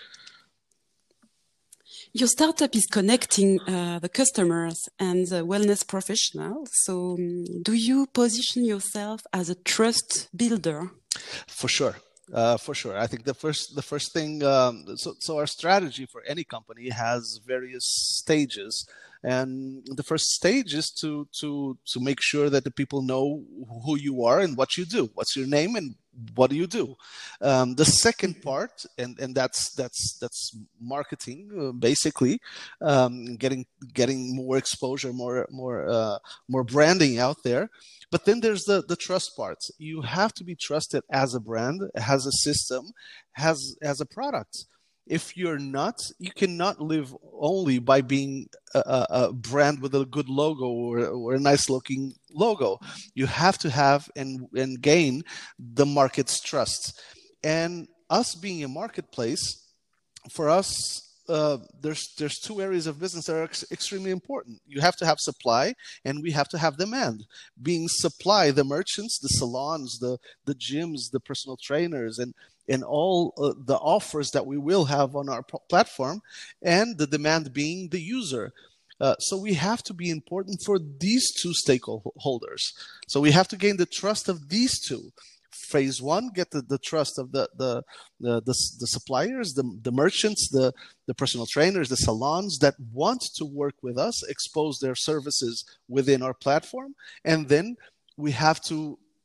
Your 2.13 2.27
startup 2.27 2.75
is 2.75 2.85
connecting 2.87 3.61
uh, 3.61 3.99
the 3.99 4.09
customers 4.09 4.89
and 4.99 5.27
the 5.27 5.45
wellness 5.45 5.87
professionals. 5.87 6.69
So, 6.83 7.13
um, 7.13 7.61
do 7.61 7.73
you 7.73 8.07
position 8.07 8.65
yourself 8.65 9.21
as 9.31 9.49
a 9.49 9.55
trust 9.55 10.27
builder? 10.35 10.91
For 11.47 11.69
sure. 11.69 11.95
Uh, 12.33 12.55
for 12.57 12.73
sure, 12.73 12.97
I 12.97 13.07
think 13.07 13.25
the 13.25 13.33
first 13.33 13.75
the 13.75 13.81
first 13.81 14.13
thing. 14.13 14.41
Um, 14.43 14.85
so, 14.95 15.15
so 15.19 15.37
our 15.37 15.47
strategy 15.47 16.05
for 16.05 16.21
any 16.25 16.45
company 16.45 16.89
has 16.89 17.41
various 17.45 17.85
stages, 18.21 18.87
and 19.23 19.85
the 19.85 20.03
first 20.03 20.31
stage 20.31 20.73
is 20.73 20.89
to 21.01 21.27
to 21.39 21.77
to 21.85 21.99
make 21.99 22.21
sure 22.21 22.49
that 22.49 22.63
the 22.63 22.71
people 22.71 23.01
know 23.01 23.43
who 23.85 23.95
you 23.97 24.23
are 24.25 24.39
and 24.39 24.57
what 24.57 24.77
you 24.77 24.85
do. 24.85 25.09
What's 25.13 25.35
your 25.35 25.47
name 25.47 25.75
and 25.75 25.95
what 26.35 26.49
do 26.49 26.55
you 26.55 26.67
do? 26.67 26.95
Um, 27.39 27.75
the 27.75 27.85
second 27.85 28.41
part, 28.41 28.85
and, 28.97 29.17
and 29.19 29.33
that's 29.33 29.73
that's 29.75 30.17
that's 30.19 30.57
marketing 30.79 31.49
uh, 31.57 31.71
basically, 31.71 32.41
um, 32.81 33.35
getting 33.37 33.65
getting 33.93 34.35
more 34.35 34.57
exposure, 34.57 35.13
more 35.13 35.47
more 35.51 35.87
uh, 35.87 36.17
more 36.49 36.63
branding 36.63 37.19
out 37.19 37.43
there. 37.43 37.69
But 38.11 38.25
then 38.25 38.41
there's 38.41 38.63
the 38.63 38.83
the 38.87 38.95
trust 38.95 39.37
part. 39.37 39.59
You 39.77 40.01
have 40.01 40.33
to 40.33 40.43
be 40.43 40.55
trusted 40.55 41.03
as 41.11 41.33
a 41.33 41.39
brand, 41.39 41.83
as 41.95 42.25
a 42.25 42.31
system, 42.31 42.91
as 43.37 43.75
as 43.81 44.01
a 44.01 44.05
product 44.05 44.65
if 45.11 45.35
you're 45.35 45.59
not, 45.59 45.99
you 46.19 46.31
cannot 46.31 46.79
live 46.79 47.13
only 47.37 47.79
by 47.79 47.99
being 47.99 48.47
a, 48.73 49.05
a 49.09 49.33
brand 49.33 49.81
with 49.81 49.93
a 49.93 50.05
good 50.05 50.29
logo 50.29 50.67
or, 50.67 51.05
or, 51.05 51.33
a 51.33 51.39
nice 51.39 51.69
looking 51.69 52.13
logo. 52.31 52.79
You 53.13 53.25
have 53.25 53.57
to 53.57 53.69
have 53.69 54.09
and, 54.15 54.47
and 54.55 54.81
gain 54.81 55.23
the 55.59 55.85
market's 55.85 56.39
trust. 56.39 56.97
And 57.43 57.89
us 58.09 58.35
being 58.35 58.63
a 58.63 58.69
marketplace, 58.69 59.43
for 60.31 60.49
us, 60.49 61.10
uh, 61.29 61.57
there's 61.81 62.13
there's 62.17 62.39
two 62.39 62.61
areas 62.61 62.87
of 62.87 62.99
business 62.99 63.25
that 63.25 63.35
are 63.35 63.43
ex- 63.43 63.69
extremely 63.71 64.11
important. 64.11 64.61
You 64.67 64.81
have 64.81 64.95
to 64.97 65.05
have 65.05 65.19
supply, 65.19 65.73
and 66.03 66.21
we 66.21 66.31
have 66.31 66.49
to 66.49 66.57
have 66.57 66.77
demand. 66.77 67.25
Being 67.61 67.87
supply, 67.87 68.51
the 68.51 68.63
merchants, 68.63 69.19
the 69.19 69.29
salons, 69.29 69.99
the 69.99 70.17
the 70.45 70.55
gyms, 70.55 71.11
the 71.11 71.19
personal 71.19 71.57
trainers, 71.57 72.19
and 72.19 72.33
and 72.67 72.83
all 72.83 73.33
uh, 73.37 73.53
the 73.65 73.77
offers 73.77 74.31
that 74.31 74.45
we 74.45 74.57
will 74.57 74.85
have 74.85 75.15
on 75.15 75.29
our 75.29 75.43
platform, 75.69 76.21
and 76.61 76.97
the 76.97 77.07
demand 77.07 77.53
being 77.53 77.89
the 77.89 78.01
user. 78.01 78.51
Uh, 78.99 79.15
so 79.17 79.35
we 79.35 79.55
have 79.55 79.81
to 79.81 79.95
be 79.95 80.11
important 80.11 80.61
for 80.63 80.77
these 80.99 81.31
two 81.41 81.53
stakeholders. 81.67 82.71
So 83.07 83.19
we 83.19 83.31
have 83.31 83.47
to 83.47 83.57
gain 83.57 83.77
the 83.77 83.87
trust 83.87 84.29
of 84.29 84.49
these 84.49 84.79
two. 84.79 85.11
Phase 85.71 86.01
one, 86.01 86.25
get 86.39 86.49
the, 86.51 86.61
the 86.73 86.81
trust 86.89 87.13
of 87.21 87.31
the 87.35 87.43
the, 87.61 87.71
the 88.25 88.33
the, 88.47 88.55
the 88.81 88.89
suppliers, 88.95 89.47
the, 89.53 89.65
the 89.87 89.95
merchants, 90.03 90.49
the, 90.57 90.67
the 91.07 91.15
personal 91.21 91.47
trainers, 91.55 91.89
the 91.89 92.03
salons 92.07 92.53
that 92.59 92.75
want 93.01 93.21
to 93.37 93.45
work 93.45 93.77
with 93.87 93.97
us, 94.07 94.15
expose 94.35 94.75
their 94.79 94.97
services 95.09 95.55
within 95.95 96.21
our 96.21 96.35
platform, 96.45 96.91
and 97.31 97.39
then 97.53 97.75
we 98.17 98.31
have 98.45 98.59
to 98.71 98.77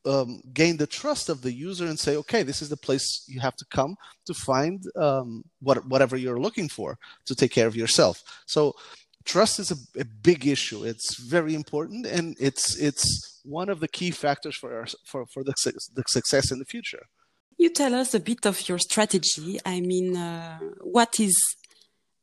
um, 0.07 0.41
gain 0.61 0.77
the 0.77 0.87
trust 0.87 1.29
of 1.29 1.39
the 1.43 1.53
user 1.53 1.87
and 1.87 1.99
say, 1.99 2.17
okay, 2.17 2.43
this 2.45 2.63
is 2.63 2.69
the 2.69 2.77
place 2.87 3.25
you 3.27 3.41
have 3.41 3.57
to 3.57 3.67
come 3.71 3.97
to 4.25 4.35
find 4.35 4.85
um, 5.07 5.45
what, 5.61 5.79
whatever 5.89 6.17
you're 6.17 6.41
looking 6.47 6.69
for 6.69 6.97
to 7.27 7.35
take 7.35 7.53
care 7.53 7.67
of 7.67 7.77
yourself. 7.77 8.23
So 8.47 8.75
trust 9.27 9.59
is 9.59 9.71
a, 9.71 10.01
a, 10.01 10.05
big 10.05 10.47
issue. 10.47 10.85
It's 10.85 11.21
very 11.21 11.55
important, 11.55 12.07
and 12.07 12.37
it's 12.41 12.77
it's 12.77 13.41
one 13.45 13.69
of 13.69 13.81
the 13.81 13.89
key 13.89 14.11
factors 14.11 14.57
for 14.57 14.71
our, 14.79 14.87
for 15.05 15.27
for 15.33 15.43
the, 15.45 15.55
the 15.95 16.05
success 16.09 16.51
in 16.53 16.59
the 16.59 16.65
future. 16.65 17.05
You 17.59 17.71
tell 17.71 17.95
us 17.95 18.15
a 18.15 18.21
bit 18.21 18.47
of 18.47 18.69
your 18.69 18.79
strategy. 18.79 19.59
I 19.65 19.81
mean, 19.81 20.17
uh, 20.17 20.59
what 20.81 21.21
is 21.21 21.37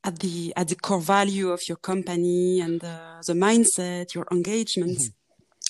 at 0.04 0.20
the 0.20 0.54
at 0.56 0.68
the 0.70 0.76
core 0.76 1.02
value 1.18 1.50
of 1.52 1.62
your 1.68 1.78
company 1.78 2.60
and 2.60 2.84
uh, 2.84 3.22
the 3.28 3.34
mindset, 3.34 4.14
your 4.16 4.28
engagement. 4.32 4.98
Mm-hmm 4.98 5.20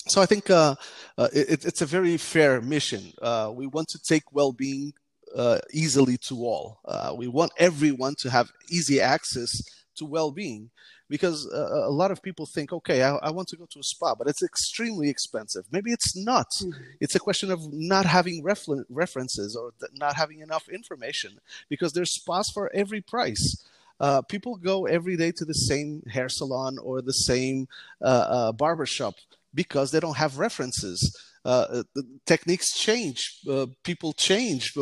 so 0.06 0.20
I 0.20 0.26
think 0.26 0.50
uh, 0.50 0.74
uh, 1.16 1.28
it, 1.32 1.64
it's 1.64 1.80
a 1.80 1.86
very 1.86 2.16
fair 2.16 2.60
mission. 2.60 3.12
Uh, 3.22 3.50
we 3.54 3.66
want 3.66 3.88
to 3.88 3.98
take 3.98 4.32
well-being 4.32 4.92
uh, 5.34 5.58
easily 5.72 6.18
to 6.28 6.36
all. 6.44 6.80
Uh, 6.84 7.14
we 7.16 7.26
want 7.26 7.52
everyone 7.58 8.14
to 8.20 8.30
have 8.30 8.50
easy 8.68 9.00
access 9.00 9.50
to 9.96 10.04
well-being 10.04 10.70
because 11.08 11.46
uh, 11.52 11.86
a 11.86 11.90
lot 11.90 12.10
of 12.10 12.22
people 12.22 12.46
think, 12.46 12.72
okay, 12.72 13.02
I, 13.02 13.16
I, 13.16 13.30
want 13.30 13.48
to 13.48 13.56
go 13.56 13.66
to 13.66 13.78
a 13.78 13.82
spa, 13.82 14.14
but 14.14 14.26
it's 14.26 14.42
extremely 14.42 15.10
expensive. 15.10 15.64
Maybe 15.70 15.92
it's 15.92 16.16
not. 16.16 16.50
Mm-hmm. 16.50 16.82
It's 17.00 17.14
a 17.14 17.20
question 17.20 17.50
of 17.50 17.72
not 17.72 18.06
having 18.06 18.42
refer- 18.42 18.86
references 18.88 19.54
or 19.54 19.72
th- 19.78 19.92
not 19.94 20.16
having 20.16 20.40
enough 20.40 20.68
information 20.68 21.40
because 21.68 21.92
there's 21.92 22.12
spas 22.12 22.50
for 22.50 22.74
every 22.74 23.00
price. 23.00 23.64
Uh, 24.00 24.22
people 24.22 24.56
go 24.56 24.86
every 24.86 25.16
day 25.16 25.30
to 25.32 25.44
the 25.44 25.54
same 25.54 26.02
hair 26.10 26.28
salon 26.28 26.78
or 26.78 27.00
the 27.00 27.12
same 27.12 27.68
uh, 28.02 28.04
uh, 28.04 28.52
barber 28.52 28.86
shop 28.86 29.14
because 29.54 29.90
they 29.90 30.00
don't 30.00 30.16
have 30.16 30.38
references. 30.38 31.16
Uh, 31.44 31.82
uh 31.96 32.02
techniques 32.24 32.72
change, 32.78 33.40
uh, 33.50 33.66
people 33.82 34.12
change, 34.14 34.72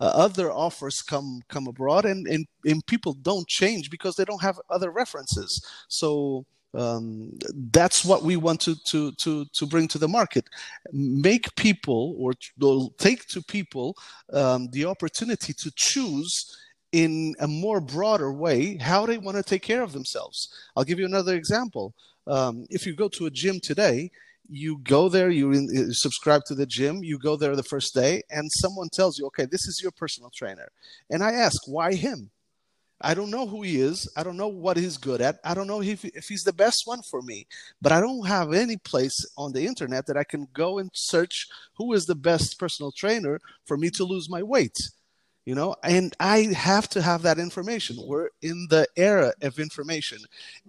other 0.00 0.50
offers 0.50 1.02
come 1.02 1.40
come 1.48 1.66
abroad, 1.66 2.04
and, 2.04 2.26
and 2.26 2.46
and 2.64 2.86
people 2.86 3.12
don't 3.12 3.46
change 3.46 3.90
because 3.90 4.16
they 4.16 4.24
don't 4.24 4.42
have 4.42 4.58
other 4.70 4.90
references. 4.90 5.62
So 5.88 6.46
um, 6.76 7.32
that's 7.72 8.04
what 8.04 8.22
we 8.22 8.36
want 8.36 8.60
to, 8.62 8.76
to, 8.88 9.12
to, 9.22 9.46
to 9.54 9.66
bring 9.66 9.88
to 9.88 9.98
the 9.98 10.08
market. 10.08 10.48
Make 10.92 11.54
people 11.56 12.14
or 12.18 12.34
take 12.98 13.26
to 13.28 13.42
people 13.42 13.96
um, 14.32 14.68
the 14.72 14.84
opportunity 14.84 15.52
to 15.54 15.72
choose 15.74 16.56
in 16.92 17.34
a 17.40 17.48
more 17.48 17.80
broader 17.80 18.32
way 18.32 18.76
how 18.76 19.06
they 19.06 19.18
want 19.18 19.36
to 19.36 19.42
take 19.42 19.62
care 19.62 19.82
of 19.82 19.92
themselves. 19.92 20.48
I'll 20.76 20.84
give 20.84 20.98
you 20.98 21.06
another 21.06 21.34
example 21.34 21.94
um, 22.26 22.66
if 22.70 22.86
you 22.86 22.94
go 22.94 23.08
to 23.08 23.26
a 23.26 23.30
gym 23.30 23.60
today, 23.62 24.10
you 24.48 24.78
go 24.78 25.08
there, 25.08 25.30
you, 25.30 25.52
in, 25.52 25.92
subscribe 25.92 26.44
to 26.46 26.54
the 26.54 26.66
gym, 26.66 27.02
you 27.02 27.18
go 27.18 27.36
there 27.36 27.56
the 27.56 27.62
first 27.62 27.94
day, 27.94 28.22
and 28.30 28.50
someone 28.52 28.88
tells 28.88 29.18
you, 29.18 29.26
okay, 29.26 29.46
this 29.46 29.66
is 29.66 29.80
your 29.82 29.92
personal 29.92 30.30
trainer. 30.30 30.68
And 31.10 31.22
I 31.22 31.32
ask, 31.32 31.62
why 31.66 31.94
him? 31.94 32.30
I 33.00 33.12
don't 33.12 33.30
know 33.30 33.46
who 33.46 33.62
he 33.62 33.78
is. 33.78 34.10
I 34.16 34.22
don't 34.22 34.38
know 34.38 34.48
what 34.48 34.78
he's 34.78 34.96
good 34.96 35.20
at. 35.20 35.38
I 35.44 35.52
don't 35.52 35.66
know 35.66 35.82
if, 35.82 36.04
if 36.04 36.28
he's 36.28 36.44
the 36.44 36.52
best 36.52 36.86
one 36.86 37.02
for 37.02 37.20
me. 37.20 37.46
But 37.82 37.92
I 37.92 38.00
don't 38.00 38.26
have 38.26 38.54
any 38.54 38.78
place 38.78 39.22
on 39.36 39.52
the 39.52 39.66
internet 39.66 40.06
that 40.06 40.16
I 40.16 40.24
can 40.24 40.48
go 40.54 40.78
and 40.78 40.90
search 40.94 41.46
who 41.76 41.92
is 41.92 42.06
the 42.06 42.14
best 42.14 42.58
personal 42.58 42.92
trainer 42.92 43.38
for 43.66 43.76
me 43.76 43.90
to 43.90 44.04
lose 44.04 44.30
my 44.30 44.42
weight 44.42 44.76
you 45.46 45.54
know 45.54 45.74
and 45.82 46.14
i 46.20 46.38
have 46.52 46.88
to 46.88 47.00
have 47.00 47.22
that 47.22 47.38
information 47.38 47.96
we're 48.06 48.28
in 48.42 48.66
the 48.68 48.86
era 48.96 49.32
of 49.40 49.58
information 49.58 50.18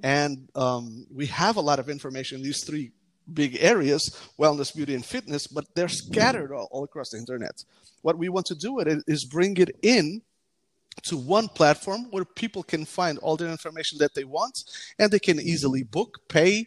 and 0.04 0.48
um, 0.56 1.06
we 1.12 1.26
have 1.26 1.58
a 1.58 1.62
lot 1.62 1.80
of 1.80 1.90
information 1.90 2.42
these 2.42 2.64
three 2.64 2.92
big 3.34 3.58
areas 3.60 4.16
wellness 4.40 4.76
beauty 4.76 4.96
and 4.96 5.06
fitness 5.06 5.48
but 5.48 5.66
they're 5.76 5.90
scattered 5.90 6.52
all, 6.52 6.68
all 6.72 6.84
across 6.84 7.10
the 7.10 7.18
internet 7.18 7.64
what 8.02 8.18
we 8.18 8.30
want 8.30 8.46
to 8.46 8.56
do 8.56 8.74
with 8.74 8.88
it 8.88 9.04
is 9.08 9.26
bring 9.26 9.58
it 9.58 9.76
in 9.82 10.22
to 11.04 11.18
one 11.18 11.48
platform 11.48 12.08
where 12.12 12.26
people 12.26 12.64
can 12.64 12.86
find 12.86 13.18
all 13.20 13.38
the 13.38 13.50
information 13.50 13.98
that 14.00 14.14
they 14.14 14.24
want 14.24 14.64
and 15.00 15.12
they 15.12 15.20
can 15.20 15.40
easily 15.40 15.84
book, 15.84 16.20
pay, 16.28 16.66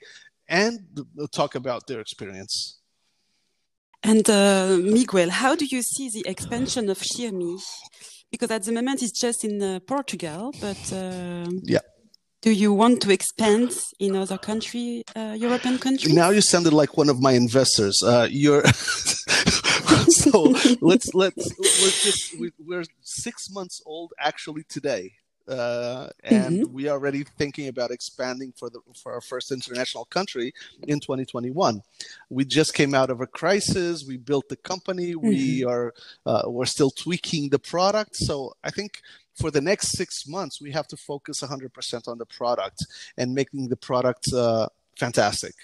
and 0.49 0.81
talk 1.33 1.55
about 1.55 1.87
their 1.87 2.01
experience. 2.01 2.79
And 4.03 4.29
uh, 4.31 4.79
Miguel, 4.83 5.31
how 5.31 5.55
do 5.55 5.67
you 5.67 5.83
see 5.83 6.09
the 6.09 6.25
expansion 6.27 6.89
of 6.89 6.99
SheerMe? 6.99 7.61
Because 8.31 8.51
at 8.51 8.63
the 8.63 8.73
moment 8.73 9.03
it's 9.03 9.19
just 9.19 9.45
in 9.45 9.63
uh, 9.63 9.81
Portugal, 9.81 10.53
but 10.61 10.93
uh, 10.93 11.51
yeah. 11.65 11.81
Do 12.43 12.51
you 12.51 12.73
want 12.73 13.03
to 13.03 13.11
expand 13.11 13.77
in 13.99 14.17
other 14.17 14.39
country, 14.39 15.05
uh, 15.15 15.37
European 15.39 15.79
countries? 15.79 16.15
Now 16.15 16.31
you 16.31 16.41
sounded 16.41 16.73
like 16.73 16.97
one 16.97 17.11
of 17.11 17.21
my 17.21 17.33
investors. 17.33 18.03
Uh, 18.03 18.29
you're 18.31 18.65
so 20.09 20.55
let's 20.81 21.13
let's 21.15 21.55
we're 21.59 21.91
just 21.91 22.41
we, 22.41 22.51
are 22.75 22.85
six 23.03 23.51
months 23.51 23.83
old 23.85 24.15
actually 24.19 24.65
today. 24.71 25.13
Uh, 25.47 26.09
and 26.23 26.63
mm-hmm. 26.63 26.73
we 26.73 26.89
are 26.89 26.93
already 26.93 27.25
thinking 27.25 27.69
about 27.69 27.91
expanding 27.91 28.53
for 28.57 28.71
the 28.71 28.81
for 28.95 29.13
our 29.13 29.21
first 29.21 29.53
international 29.53 30.07
country 30.07 30.55
in 30.87 30.99
2021. 30.99 31.83
We 32.31 32.45
just 32.47 32.73
came 32.73 32.95
out 32.95 33.11
of 33.11 33.21
a 33.21 33.27
crisis. 33.27 34.07
We 34.07 34.17
built 34.17 34.49
the 34.49 34.57
company. 34.57 35.13
Mm-hmm. 35.13 35.29
We 35.29 35.65
are 35.65 35.93
uh, 36.25 36.43
we're 36.47 36.65
still 36.65 36.91
tweaking 36.91 37.51
the 37.51 37.59
product. 37.59 38.17
So 38.17 38.55
I 38.65 38.71
think 38.71 39.03
for 39.41 39.51
the 39.51 39.61
next 39.61 39.97
six 39.97 40.27
months 40.27 40.61
we 40.61 40.71
have 40.71 40.87
to 40.89 40.97
focus 40.97 41.41
100% 41.41 42.09
on 42.09 42.19
the 42.19 42.27
product 42.27 42.79
and 43.17 43.35
making 43.35 43.69
the 43.69 43.77
product 43.77 44.25
uh, 44.35 44.69
fantastic, 44.99 45.55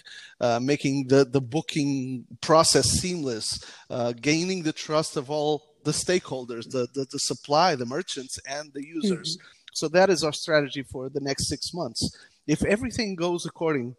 uh, 0.40 0.58
making 0.60 1.08
the, 1.08 1.24
the 1.24 1.40
booking 1.40 2.24
process 2.40 2.86
seamless, 2.86 3.62
uh, 3.90 4.12
gaining 4.12 4.62
the 4.62 4.72
trust 4.72 5.16
of 5.16 5.30
all 5.30 5.74
the 5.84 5.92
stakeholders, 5.92 6.70
the, 6.70 6.88
the, 6.94 7.06
the 7.10 7.18
supply, 7.18 7.74
the 7.74 7.86
merchants, 7.86 8.38
and 8.48 8.72
the 8.72 8.84
users. 8.84 9.36
Mm-hmm. 9.36 9.46
So 9.74 9.88
that 9.88 10.08
is 10.08 10.24
our 10.24 10.32
strategy 10.32 10.82
for 10.82 11.10
the 11.10 11.20
next 11.20 11.48
six 11.48 11.72
months. 11.74 12.00
If 12.46 12.64
everything 12.64 13.14
goes 13.14 13.44
according 13.44 13.94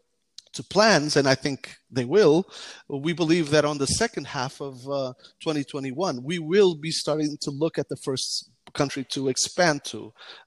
to 0.53 0.63
plans, 0.63 1.15
and 1.15 1.27
I 1.27 1.35
think 1.35 1.77
they 1.91 2.05
will, 2.05 2.49
we 2.89 3.13
believe 3.13 3.51
that 3.51 3.63
on 3.63 3.77
the 3.77 3.85
second 3.85 4.25
half 4.25 4.59
of 4.59 4.75
uh, 4.89 5.13
2021, 5.41 6.23
we 6.23 6.39
will 6.39 6.73
be 6.75 6.91
starting 6.91 7.37
to 7.41 7.51
look 7.51 7.77
at 7.77 7.89
the 7.89 7.97
first 7.97 8.49
country 8.81 9.03
to 9.15 9.21
expand 9.33 9.79
to. 9.91 9.99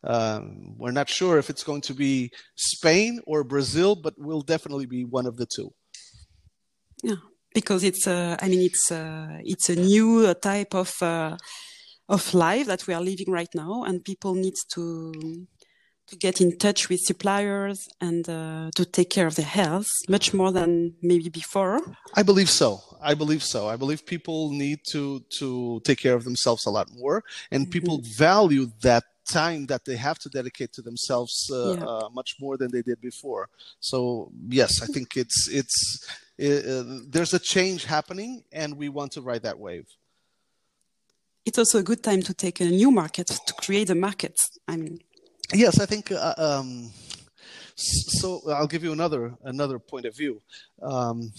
Um, 0.05 0.75
we're 0.81 0.99
not 1.01 1.09
sure 1.09 1.39
if 1.39 1.51
it's 1.51 1.65
going 1.71 1.83
to 1.83 1.95
be 1.95 2.31
Spain 2.73 3.21
or 3.27 3.45
Brazil, 3.45 3.93
but 4.05 4.15
we'll 4.17 4.47
definitely 4.55 4.87
be 4.87 5.03
one 5.05 5.27
of 5.27 5.37
the 5.37 5.47
two. 5.47 5.69
Yeah, 7.03 7.21
because 7.55 7.83
it's 7.91 8.07
uh, 8.07 8.37
I 8.43 8.49
mean 8.49 8.63
it's 8.71 8.85
uh, 8.93 9.39
it's 9.53 9.69
a 9.71 9.77
new 9.77 10.35
type 10.35 10.75
of 10.75 10.91
uh, 11.03 11.37
of 12.09 12.35
life 12.35 12.67
that 12.67 12.87
we 12.87 12.95
are 12.95 13.05
living 13.11 13.31
right 13.39 13.53
now, 13.55 13.85
and 13.87 14.05
people 14.05 14.35
need 14.35 14.57
to 14.75 14.85
to 16.11 16.17
get 16.17 16.41
in 16.41 16.59
touch 16.59 16.89
with 16.89 17.01
suppliers 17.01 17.89
and 18.01 18.29
uh, 18.29 18.71
to 18.75 18.85
take 18.85 19.11
care 19.11 19.27
of 19.27 19.37
their 19.37 19.53
health 19.61 19.89
much 20.09 20.35
more 20.35 20.53
than 20.53 20.95
maybe 21.03 21.29
before. 21.29 21.81
I 22.15 22.23
believe 22.23 22.51
so. 22.51 22.81
I 23.01 23.15
believe 23.15 23.43
so. 23.43 23.69
I 23.69 23.77
believe 23.77 24.05
people 24.05 24.51
need 24.51 24.81
to 24.93 25.21
to 25.39 25.81
take 25.85 25.99
care 25.99 26.15
of 26.15 26.25
themselves 26.25 26.67
a 26.67 26.71
lot 26.71 26.89
more, 26.95 27.25
and 27.51 27.63
mm-hmm. 27.63 27.71
people 27.71 28.03
value 28.19 28.67
that 28.83 29.05
time 29.31 29.67
that 29.67 29.85
they 29.85 29.97
have 29.97 30.19
to 30.19 30.29
dedicate 30.29 30.73
to 30.73 30.83
themselves 30.83 31.35
uh, 31.53 31.75
yeah. 31.75 31.85
uh, 31.85 32.09
much 32.13 32.31
more 32.41 32.57
than 32.57 32.71
they 32.73 32.83
did 32.83 33.01
before. 33.01 33.49
So 33.79 34.33
yes, 34.49 34.83
I 34.83 34.87
think 34.87 35.17
it's 35.17 35.49
it's 35.49 35.79
uh, 36.43 36.83
there's 37.15 37.35
a 37.35 37.39
change 37.39 37.85
happening, 37.85 38.43
and 38.53 38.77
we 38.77 38.89
want 38.89 39.13
to 39.13 39.21
ride 39.23 39.43
that 39.43 39.59
wave 39.59 39.87
it's 41.47 41.59
also 41.59 41.79
a 41.79 41.83
good 41.83 42.03
time 42.03 42.23
to 42.23 42.35
take 42.35 42.61
a 42.61 42.65
new 42.65 42.91
market 42.91 43.27
to 43.27 43.53
create 43.55 43.91
a 43.91 43.95
market. 43.95 44.37
I 44.69 44.77
mean, 44.77 45.01
yes, 45.53 45.81
I 45.81 45.87
think. 45.87 46.13
Uh, 46.13 46.35
um, 46.37 46.91
so 47.75 48.43
I'll 48.51 48.67
give 48.67 48.85
you 48.85 48.93
another 48.93 49.35
another 49.45 49.79
point 49.79 50.07
of 50.07 50.17
view. 50.17 50.41
Um, 50.83 51.33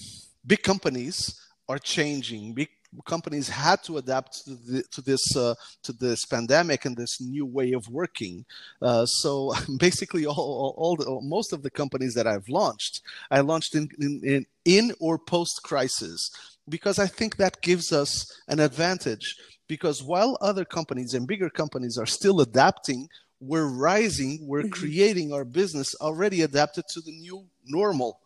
big 0.45 0.63
companies 0.63 1.39
are 1.69 1.77
changing. 1.77 2.53
Big 2.53 2.69
companies 3.05 3.47
had 3.47 3.81
to 3.83 3.97
adapt 3.97 4.43
to, 4.45 4.55
the, 4.55 4.83
to 4.91 5.01
this 5.01 5.35
uh, 5.35 5.55
to 5.83 5.93
this 5.93 6.25
pandemic 6.25 6.85
and 6.85 6.97
this 6.97 7.21
new 7.21 7.45
way 7.45 7.71
of 7.73 7.87
working. 7.89 8.45
Uh, 8.81 9.05
so 9.05 9.53
basically, 9.77 10.25
all, 10.25 10.35
all, 10.35 10.75
all 10.77 10.95
the, 10.95 11.19
most 11.21 11.53
of 11.53 11.63
the 11.63 11.71
companies 11.71 12.13
that 12.15 12.27
I've 12.27 12.49
launched, 12.49 13.01
I 13.29 13.41
launched 13.41 13.75
in 13.75 13.89
in, 13.99 14.21
in, 14.23 14.45
in 14.65 14.91
or 14.99 15.17
post 15.17 15.61
crisis 15.63 16.29
because 16.67 16.99
I 16.99 17.07
think 17.07 17.37
that 17.37 17.61
gives 17.61 17.91
us 17.91 18.25
an 18.47 18.59
advantage 18.59 19.35
because 19.67 20.03
while 20.03 20.37
other 20.41 20.65
companies 20.65 21.13
and 21.13 21.27
bigger 21.27 21.49
companies 21.49 21.97
are 21.97 22.05
still 22.05 22.41
adapting, 22.41 23.07
we're 23.41 23.67
rising, 23.67 24.47
we're 24.47 24.61
mm-hmm. 24.61 24.69
creating 24.69 25.33
our 25.33 25.43
business 25.43 25.95
already 25.99 26.41
adapted 26.43 26.85
to 26.93 27.01
the 27.01 27.11
new 27.11 27.45
normal. 27.65 28.19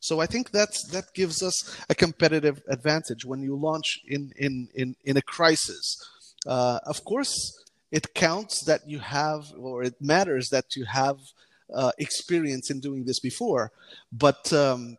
So 0.00 0.20
I 0.20 0.26
think 0.26 0.50
that's 0.50 0.88
that 0.92 1.12
gives 1.12 1.42
us 1.42 1.76
a 1.90 1.94
competitive 1.94 2.62
advantage 2.68 3.24
when 3.24 3.42
you 3.42 3.54
launch 3.56 4.00
in 4.06 4.32
in 4.36 4.68
in, 4.74 4.96
in 5.04 5.16
a 5.16 5.22
crisis. 5.22 5.96
Uh, 6.46 6.78
of 6.86 7.04
course, 7.04 7.32
it 7.92 8.14
counts 8.14 8.64
that 8.64 8.88
you 8.88 9.00
have, 9.00 9.52
or 9.58 9.82
it 9.82 9.94
matters 10.00 10.48
that 10.50 10.74
you 10.76 10.86
have 10.86 11.18
uh, 11.74 11.92
experience 11.98 12.70
in 12.70 12.80
doing 12.80 13.04
this 13.04 13.20
before. 13.20 13.72
But 14.10 14.52
um, 14.52 14.96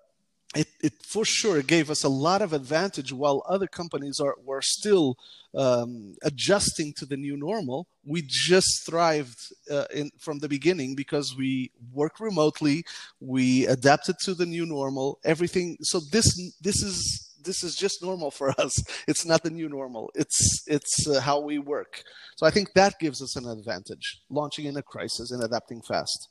it, 0.56 0.68
it 0.82 0.94
for 1.06 1.24
sure 1.24 1.62
gave 1.62 1.90
us 1.90 2.04
a 2.04 2.10
lot 2.10 2.42
of 2.42 2.52
advantage 2.52 3.14
while 3.14 3.44
other 3.48 3.68
companies 3.68 4.20
are 4.20 4.36
were 4.44 4.62
still 4.62 5.18
um, 5.56 6.16
adjusting 6.24 6.94
to 6.98 7.06
the 7.06 7.18
new 7.18 7.38
normal. 7.38 7.88
We 8.06 8.24
just 8.26 8.86
thrived 8.86 9.40
uh, 9.70 9.86
in, 9.94 10.12
from 10.20 10.40
the 10.40 10.50
beginning 10.50 10.96
because 10.96 11.36
we 11.38 11.72
work 11.94 12.20
remotely, 12.20 12.84
we 13.20 13.66
adapted 13.68 14.18
to 14.26 14.34
the 14.34 14.46
new 14.46 14.66
normal. 14.66 15.20
Everything. 15.24 15.78
So 15.82 16.00
this 16.12 16.28
this 16.62 16.82
is 16.84 17.32
this 17.44 17.64
is 17.64 17.76
just 17.76 18.04
normal 18.04 18.30
for 18.32 18.50
us. 18.60 18.74
It's 19.08 19.26
not 19.26 19.44
the 19.44 19.50
new 19.50 19.70
normal. 19.70 20.12
It's 20.16 20.64
it's 20.68 21.08
uh, 21.08 21.22
how 21.22 21.40
we 21.40 21.60
work. 21.60 22.04
So 22.36 22.46
I 22.46 22.52
think 22.52 22.74
that 22.74 23.00
gives 23.00 23.22
us 23.22 23.38
an 23.38 23.48
advantage, 23.48 24.22
launching 24.30 24.66
in 24.66 24.76
a 24.76 24.84
crisis 24.84 25.32
and 25.32 25.44
adapting 25.44 25.82
fast. 25.82 26.28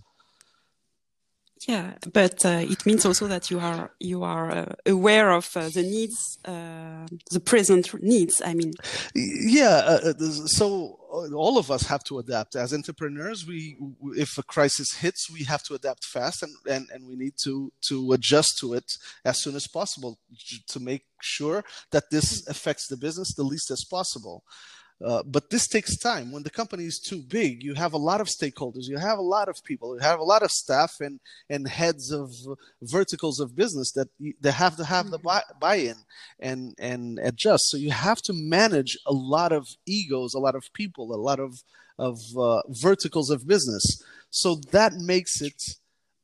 Yeah, 1.68 1.92
but 2.10 2.44
uh, 2.46 2.62
it 2.62 2.86
means 2.86 3.04
also 3.04 3.26
that 3.26 3.50
you 3.50 3.60
are 3.60 3.90
you 4.00 4.22
are 4.22 4.50
uh, 4.50 4.74
aware 4.86 5.30
of 5.30 5.54
uh, 5.54 5.68
the 5.68 5.82
needs, 5.82 6.38
uh, 6.46 7.06
the 7.30 7.40
present 7.40 7.92
needs. 8.02 8.40
I 8.42 8.54
mean, 8.54 8.72
yeah. 9.14 9.82
Uh, 9.84 10.12
uh, 10.18 10.30
so 10.46 10.98
all 11.34 11.58
of 11.58 11.70
us 11.70 11.82
have 11.82 12.02
to 12.04 12.18
adapt 12.18 12.56
as 12.56 12.72
entrepreneurs. 12.72 13.46
We, 13.46 13.76
if 14.16 14.38
a 14.38 14.42
crisis 14.42 14.94
hits, 14.94 15.30
we 15.30 15.44
have 15.44 15.62
to 15.64 15.74
adapt 15.74 16.04
fast, 16.04 16.42
and, 16.42 16.54
and, 16.66 16.88
and 16.94 17.06
we 17.06 17.16
need 17.16 17.34
to 17.44 17.70
to 17.88 18.12
adjust 18.12 18.58
to 18.60 18.72
it 18.72 18.96
as 19.26 19.42
soon 19.42 19.54
as 19.54 19.66
possible 19.66 20.18
to 20.68 20.80
make 20.80 21.02
sure 21.20 21.62
that 21.90 22.10
this 22.10 22.46
affects 22.48 22.86
the 22.86 22.96
business 22.96 23.34
the 23.34 23.42
least 23.42 23.70
as 23.70 23.84
possible. 23.84 24.44
Uh, 25.04 25.22
but 25.24 25.48
this 25.48 25.66
takes 25.66 25.96
time. 25.96 26.30
When 26.30 26.42
the 26.42 26.50
company 26.50 26.84
is 26.84 26.98
too 26.98 27.22
big, 27.22 27.62
you 27.62 27.74
have 27.74 27.94
a 27.94 27.98
lot 27.98 28.20
of 28.20 28.26
stakeholders, 28.28 28.86
you 28.86 28.98
have 28.98 29.18
a 29.18 29.22
lot 29.22 29.48
of 29.48 29.56
people, 29.64 29.94
you 29.94 30.02
have 30.02 30.20
a 30.20 30.24
lot 30.24 30.42
of 30.42 30.50
staff 30.50 30.96
and, 31.00 31.20
and 31.48 31.66
heads 31.66 32.12
of 32.12 32.30
verticals 32.82 33.40
of 33.40 33.56
business 33.56 33.92
that 33.92 34.08
they 34.18 34.50
have 34.50 34.76
to 34.76 34.84
have 34.84 35.10
the 35.10 35.18
mm-hmm. 35.18 35.58
buy, 35.58 35.76
in 35.76 35.96
and, 36.38 36.74
and 36.78 37.18
adjust. 37.20 37.70
So 37.70 37.78
you 37.78 37.92
have 37.92 38.20
to 38.22 38.34
manage 38.34 38.98
a 39.06 39.12
lot 39.12 39.52
of 39.52 39.66
egos, 39.86 40.34
a 40.34 40.38
lot 40.38 40.54
of 40.54 40.64
people, 40.74 41.14
a 41.14 41.16
lot 41.16 41.40
of, 41.40 41.62
of 41.98 42.18
uh, 42.36 42.60
verticals 42.68 43.30
of 43.30 43.46
business. 43.46 44.02
So 44.28 44.56
that 44.70 44.92
makes 44.94 45.40
it 45.40 45.62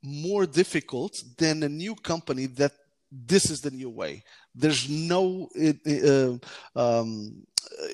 more 0.02 0.44
difficult 0.46 1.22
than 1.38 1.62
a 1.62 1.68
new 1.68 1.94
company 1.94 2.46
that 2.46 2.72
this 3.10 3.50
is 3.50 3.60
the 3.60 3.70
new 3.70 3.88
way. 3.88 4.22
There's 4.56 4.88
no 4.88 5.48
uh, 5.60 6.38
um, 6.74 7.46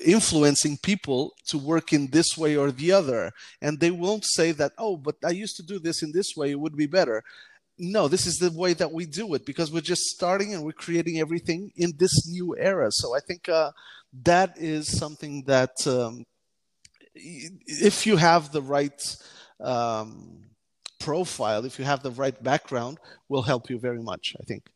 influencing 0.03 0.77
people 0.77 1.33
to 1.47 1.57
work 1.57 1.93
in 1.93 2.07
this 2.07 2.37
way 2.37 2.55
or 2.55 2.71
the 2.71 2.91
other. 2.91 3.31
And 3.61 3.79
they 3.79 3.91
won't 3.91 4.25
say 4.25 4.51
that, 4.53 4.71
oh, 4.77 4.97
but 4.97 5.15
I 5.23 5.31
used 5.31 5.57
to 5.57 5.63
do 5.63 5.79
this 5.79 6.01
in 6.01 6.11
this 6.11 6.35
way, 6.35 6.51
it 6.51 6.59
would 6.59 6.75
be 6.75 6.85
better. 6.85 7.23
No, 7.77 8.07
this 8.07 8.27
is 8.27 8.37
the 8.37 8.51
way 8.51 8.73
that 8.73 8.91
we 8.91 9.05
do 9.05 9.33
it 9.33 9.45
because 9.45 9.71
we're 9.71 9.81
just 9.81 10.03
starting 10.03 10.53
and 10.53 10.63
we're 10.63 10.73
creating 10.73 11.19
everything 11.19 11.71
in 11.75 11.93
this 11.97 12.27
new 12.27 12.55
era. 12.57 12.89
So 12.91 13.15
I 13.15 13.19
think 13.19 13.49
uh, 13.49 13.71
that 14.23 14.53
is 14.57 14.97
something 14.97 15.43
that 15.47 15.75
um, 15.87 16.23
if 17.15 18.05
you 18.05 18.17
have 18.17 18.51
the 18.51 18.61
right 18.61 19.01
um, 19.59 20.43
profile, 20.99 21.65
if 21.65 21.79
you 21.79 21.85
have 21.85 22.03
the 22.03 22.11
right 22.11 22.41
background, 22.41 22.99
will 23.27 23.41
help 23.41 23.69
you 23.69 23.79
very 23.79 24.01
much, 24.01 24.35
I 24.39 24.43
think. 24.45 24.72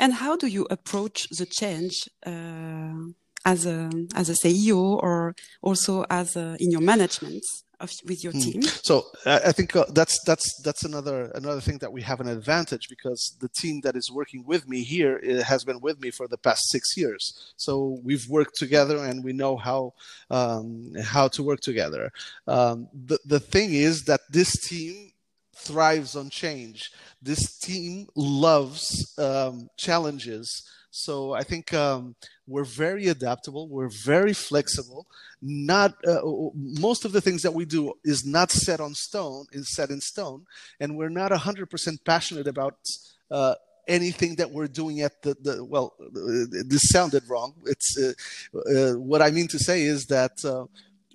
And 0.00 0.14
how 0.14 0.34
do 0.34 0.46
you 0.46 0.66
approach 0.70 1.28
the 1.28 1.44
change 1.44 2.08
uh, 2.24 3.02
as 3.44 3.66
a 3.66 3.90
as 4.14 4.30
a 4.30 4.36
CEO 4.42 4.80
or 5.06 5.34
also 5.62 6.04
as 6.10 6.36
a, 6.36 6.56
in 6.58 6.70
your 6.70 6.80
management? 6.80 7.44
of, 7.80 7.90
with 8.04 8.22
your 8.22 8.32
hmm. 8.32 8.40
team? 8.40 8.62
So 8.62 9.06
I 9.26 9.52
think 9.52 9.74
uh, 9.74 9.86
that's 9.94 10.22
that's 10.24 10.48
that's 10.62 10.84
another 10.84 11.30
another 11.34 11.60
thing 11.60 11.78
that 11.78 11.92
we 11.92 12.02
have 12.02 12.20
an 12.20 12.28
advantage 12.28 12.88
because 12.88 13.36
the 13.40 13.48
team 13.48 13.80
that 13.84 13.96
is 13.96 14.10
working 14.10 14.44
with 14.44 14.68
me 14.68 14.82
here 14.82 15.18
has 15.42 15.64
been 15.64 15.80
with 15.80 15.98
me 15.98 16.10
for 16.10 16.28
the 16.28 16.36
past 16.36 16.70
six 16.70 16.96
years. 16.96 17.52
So 17.56 17.98
we've 18.04 18.26
worked 18.28 18.56
together 18.56 18.98
and 18.98 19.24
we 19.24 19.32
know 19.32 19.56
how 19.56 19.94
um, 20.30 20.92
how 21.02 21.28
to 21.28 21.42
work 21.42 21.60
together. 21.60 22.12
Um, 22.46 22.88
the 22.92 23.18
the 23.24 23.40
thing 23.40 23.72
is 23.72 24.04
that 24.04 24.20
this 24.30 24.52
team 24.68 25.09
thrives 25.60 26.16
on 26.16 26.30
change. 26.30 26.90
This 27.22 27.58
team 27.58 28.06
loves 28.16 29.14
um, 29.18 29.68
challenges. 29.76 30.68
So 30.90 31.32
I 31.32 31.42
think 31.44 31.72
um, 31.72 32.16
we're 32.46 32.64
very 32.64 33.08
adaptable. 33.08 33.68
We're 33.68 33.94
very 34.04 34.32
flexible. 34.32 35.06
Not 35.40 35.94
uh, 36.06 36.20
most 36.54 37.04
of 37.04 37.12
the 37.12 37.20
things 37.20 37.42
that 37.42 37.54
we 37.54 37.64
do 37.64 37.94
is 38.04 38.26
not 38.26 38.50
set 38.50 38.80
on 38.80 38.94
stone. 38.94 39.46
Is 39.52 39.74
set 39.74 39.90
in 39.90 40.00
stone, 40.00 40.46
and 40.80 40.96
we're 40.96 41.08
not 41.08 41.30
hundred 41.32 41.70
percent 41.70 42.04
passionate 42.04 42.48
about. 42.48 42.76
Uh, 43.30 43.54
anything 43.88 44.36
that 44.36 44.50
we're 44.50 44.68
doing 44.68 45.00
at 45.00 45.20
the, 45.22 45.34
the 45.42 45.64
well 45.64 45.94
this 46.68 46.90
sounded 46.90 47.24
wrong 47.28 47.54
it's 47.64 47.98
uh, 47.98 48.12
uh 48.54 48.92
what 48.98 49.20
i 49.20 49.30
mean 49.30 49.48
to 49.48 49.58
say 49.58 49.82
is 49.82 50.06
that 50.06 50.44
uh, 50.44 50.64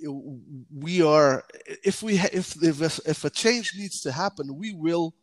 we 0.04 1.02
are 1.02 1.44
if 1.84 2.04
we 2.04 2.20
if 2.20 2.62
if 2.62 2.82
a, 2.82 3.10
if 3.10 3.24
a 3.24 3.30
change 3.30 3.74
needs 3.78 4.02
to 4.02 4.12
happen 4.12 4.58
we 4.58 4.74
will 4.74 5.14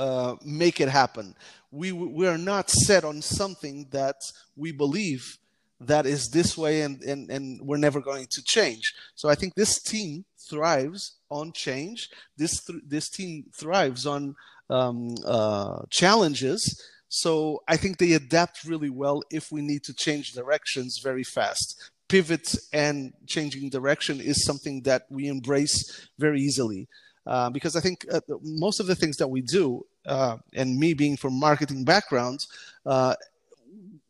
uh, 0.00 0.36
make 0.42 0.80
it 0.80 0.88
happen. 0.88 1.34
We 1.70 1.92
we 1.92 2.26
are 2.26 2.38
not 2.38 2.70
set 2.70 3.04
on 3.04 3.20
something 3.20 3.86
that 3.90 4.16
we 4.56 4.72
believe 4.72 5.36
that 5.78 6.06
is 6.06 6.30
this 6.30 6.56
way 6.56 6.80
and 6.82 7.02
and, 7.02 7.30
and 7.30 7.60
we're 7.60 7.76
never 7.76 8.00
going 8.00 8.26
to 8.30 8.42
change. 8.42 8.94
So 9.14 9.28
i 9.28 9.34
think 9.34 9.54
this 9.54 9.82
team 9.82 10.24
thrives 10.38 11.18
on 11.30 11.52
change. 11.52 12.08
This 12.36 12.64
th- 12.64 12.82
this 12.86 13.10
team 13.10 13.44
thrives 13.54 14.06
on 14.06 14.36
um, 14.70 15.14
uh, 15.26 15.82
challenges. 15.90 16.62
So 17.08 17.62
i 17.68 17.76
think 17.76 17.98
they 17.98 18.12
adapt 18.14 18.64
really 18.64 18.90
well 18.90 19.22
if 19.30 19.52
we 19.52 19.60
need 19.60 19.84
to 19.84 19.94
change 19.94 20.32
directions 20.32 21.00
very 21.02 21.24
fast 21.24 21.90
pivot 22.10 22.56
and 22.72 23.12
changing 23.26 23.70
direction 23.70 24.20
is 24.20 24.44
something 24.44 24.82
that 24.82 25.06
we 25.10 25.28
embrace 25.28 26.08
very 26.18 26.40
easily. 26.40 26.88
Uh, 27.24 27.48
because 27.48 27.76
I 27.76 27.80
think 27.80 28.04
uh, 28.12 28.20
most 28.42 28.80
of 28.80 28.86
the 28.86 28.96
things 28.96 29.16
that 29.18 29.28
we 29.28 29.40
do, 29.42 29.86
uh, 30.06 30.38
and 30.52 30.78
me 30.78 30.92
being 30.94 31.16
from 31.16 31.38
marketing 31.38 31.84
background, 31.84 32.40
uh, 32.84 33.14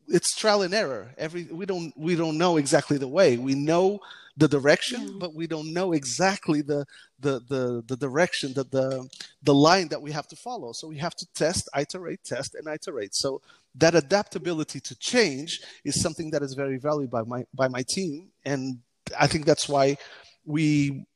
it's 0.09 0.35
trial 0.35 0.63
and 0.63 0.73
error. 0.73 1.13
Every 1.19 1.45
we 1.45 1.67
don't 1.67 1.93
we 1.97 2.17
don't 2.17 2.39
know 2.39 2.57
exactly 2.57 2.99
the 2.99 3.09
way. 3.09 3.37
We 3.37 3.55
know 3.55 4.01
the 4.37 4.49
direction, 4.49 5.19
but 5.19 5.35
we 5.35 5.47
don't 5.47 5.73
know 5.73 5.93
exactly 5.93 6.63
the 6.63 6.87
the 7.21 7.41
the, 7.49 7.85
the 7.87 7.97
direction 7.97 8.55
that 8.55 8.71
the 8.71 9.09
the 9.43 9.55
line 9.55 9.89
that 9.89 10.03
we 10.03 10.13
have 10.13 10.27
to 10.29 10.37
follow. 10.37 10.73
So 10.73 10.89
we 10.89 10.99
have 10.99 11.15
to 11.17 11.27
test, 11.35 11.69
iterate, 11.77 12.25
test, 12.25 12.55
and 12.55 12.67
iterate. 12.67 13.15
So 13.15 13.43
that 13.77 13.95
adaptability 13.95 14.81
to 14.81 14.99
change 14.99 15.61
is 15.85 16.01
something 16.01 16.31
that 16.31 16.43
is 16.43 16.55
very 16.55 16.79
valued 16.79 17.11
by 17.11 17.23
my 17.23 17.45
by 17.55 17.69
my 17.69 17.83
team, 17.89 18.29
and 18.45 18.79
I 19.19 19.27
think 19.27 19.47
that's 19.47 19.69
why 19.69 19.97
we 20.45 21.07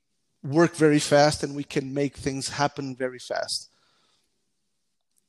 work 0.42 0.76
very 0.76 0.98
fast 0.98 1.42
and 1.42 1.56
we 1.56 1.64
can 1.64 1.92
make 1.92 2.16
things 2.16 2.48
happen 2.48 2.94
very 2.94 3.18
fast. 3.18 3.70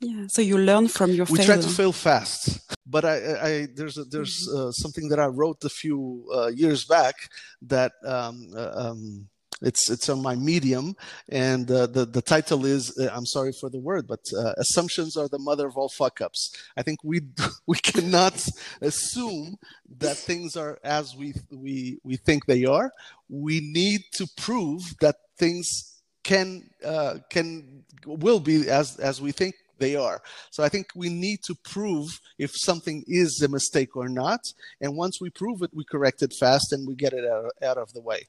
Yeah, 0.01 0.27
so 0.27 0.41
you 0.41 0.57
learn 0.57 0.87
from 0.89 1.11
your. 1.11 1.25
We 1.25 1.39
try 1.39 1.55
to 1.55 1.67
fail 1.67 1.93
fast, 1.93 2.59
but 2.85 3.05
I, 3.05 3.15
I 3.15 3.67
there's 3.73 3.97
a, 3.97 4.03
there's 4.03 4.47
mm-hmm. 4.47 4.67
uh, 4.67 4.71
something 4.71 5.07
that 5.09 5.19
I 5.19 5.27
wrote 5.27 5.63
a 5.63 5.69
few 5.69 6.27
uh, 6.33 6.47
years 6.47 6.85
back 6.85 7.15
that 7.63 7.93
um, 8.05 8.51
uh, 8.55 8.71
um, 8.75 9.27
it's 9.61 9.89
it's 9.89 10.09
on 10.09 10.21
my 10.21 10.35
Medium, 10.35 10.95
and 11.29 11.69
uh, 11.69 11.87
the 11.87 12.05
the 12.05 12.21
title 12.21 12.65
is 12.65 12.97
uh, 12.99 13.09
I'm 13.13 13.25
sorry 13.25 13.53
for 13.59 13.69
the 13.69 13.79
word, 13.79 14.07
but 14.07 14.19
uh, 14.37 14.53
assumptions 14.57 15.15
are 15.17 15.27
the 15.27 15.39
mother 15.39 15.67
of 15.67 15.77
all 15.77 15.89
fuck 15.89 16.21
ups. 16.21 16.51
I 16.77 16.83
think 16.83 16.99
we 17.03 17.21
we 17.67 17.77
cannot 17.77 18.45
assume 18.81 19.57
that 19.99 20.17
things 20.17 20.55
are 20.55 20.79
as 20.83 21.15
we 21.15 21.33
we 21.51 21.99
we 22.03 22.17
think 22.17 22.45
they 22.45 22.65
are. 22.65 22.91
We 23.29 23.61
need 23.61 24.01
to 24.15 24.27
prove 24.37 24.81
that 25.01 25.15
things 25.37 26.01
can 26.23 26.69
uh, 26.83 27.19
can 27.29 27.83
will 28.05 28.39
be 28.39 28.69
as 28.69 28.97
as 28.97 29.21
we 29.21 29.31
think 29.31 29.55
they 29.77 29.95
are. 29.95 30.21
So 30.51 30.63
I 30.63 30.69
think 30.69 30.87
we 30.95 31.09
need 31.09 31.39
to 31.43 31.55
prove 31.55 32.19
if 32.37 32.51
something 32.53 33.03
is 33.07 33.41
a 33.41 33.49
mistake 33.49 33.95
or 33.95 34.07
not. 34.07 34.39
And 34.81 34.95
once 34.95 35.19
we 35.19 35.29
prove 35.29 35.61
it, 35.61 35.71
we 35.73 35.83
correct 35.83 36.21
it 36.21 36.33
fast 36.39 36.71
and 36.71 36.87
we 36.87 36.95
get 36.95 37.13
it 37.13 37.25
out, 37.25 37.51
out 37.61 37.77
of 37.77 37.91
the 37.93 38.01
way. 38.01 38.27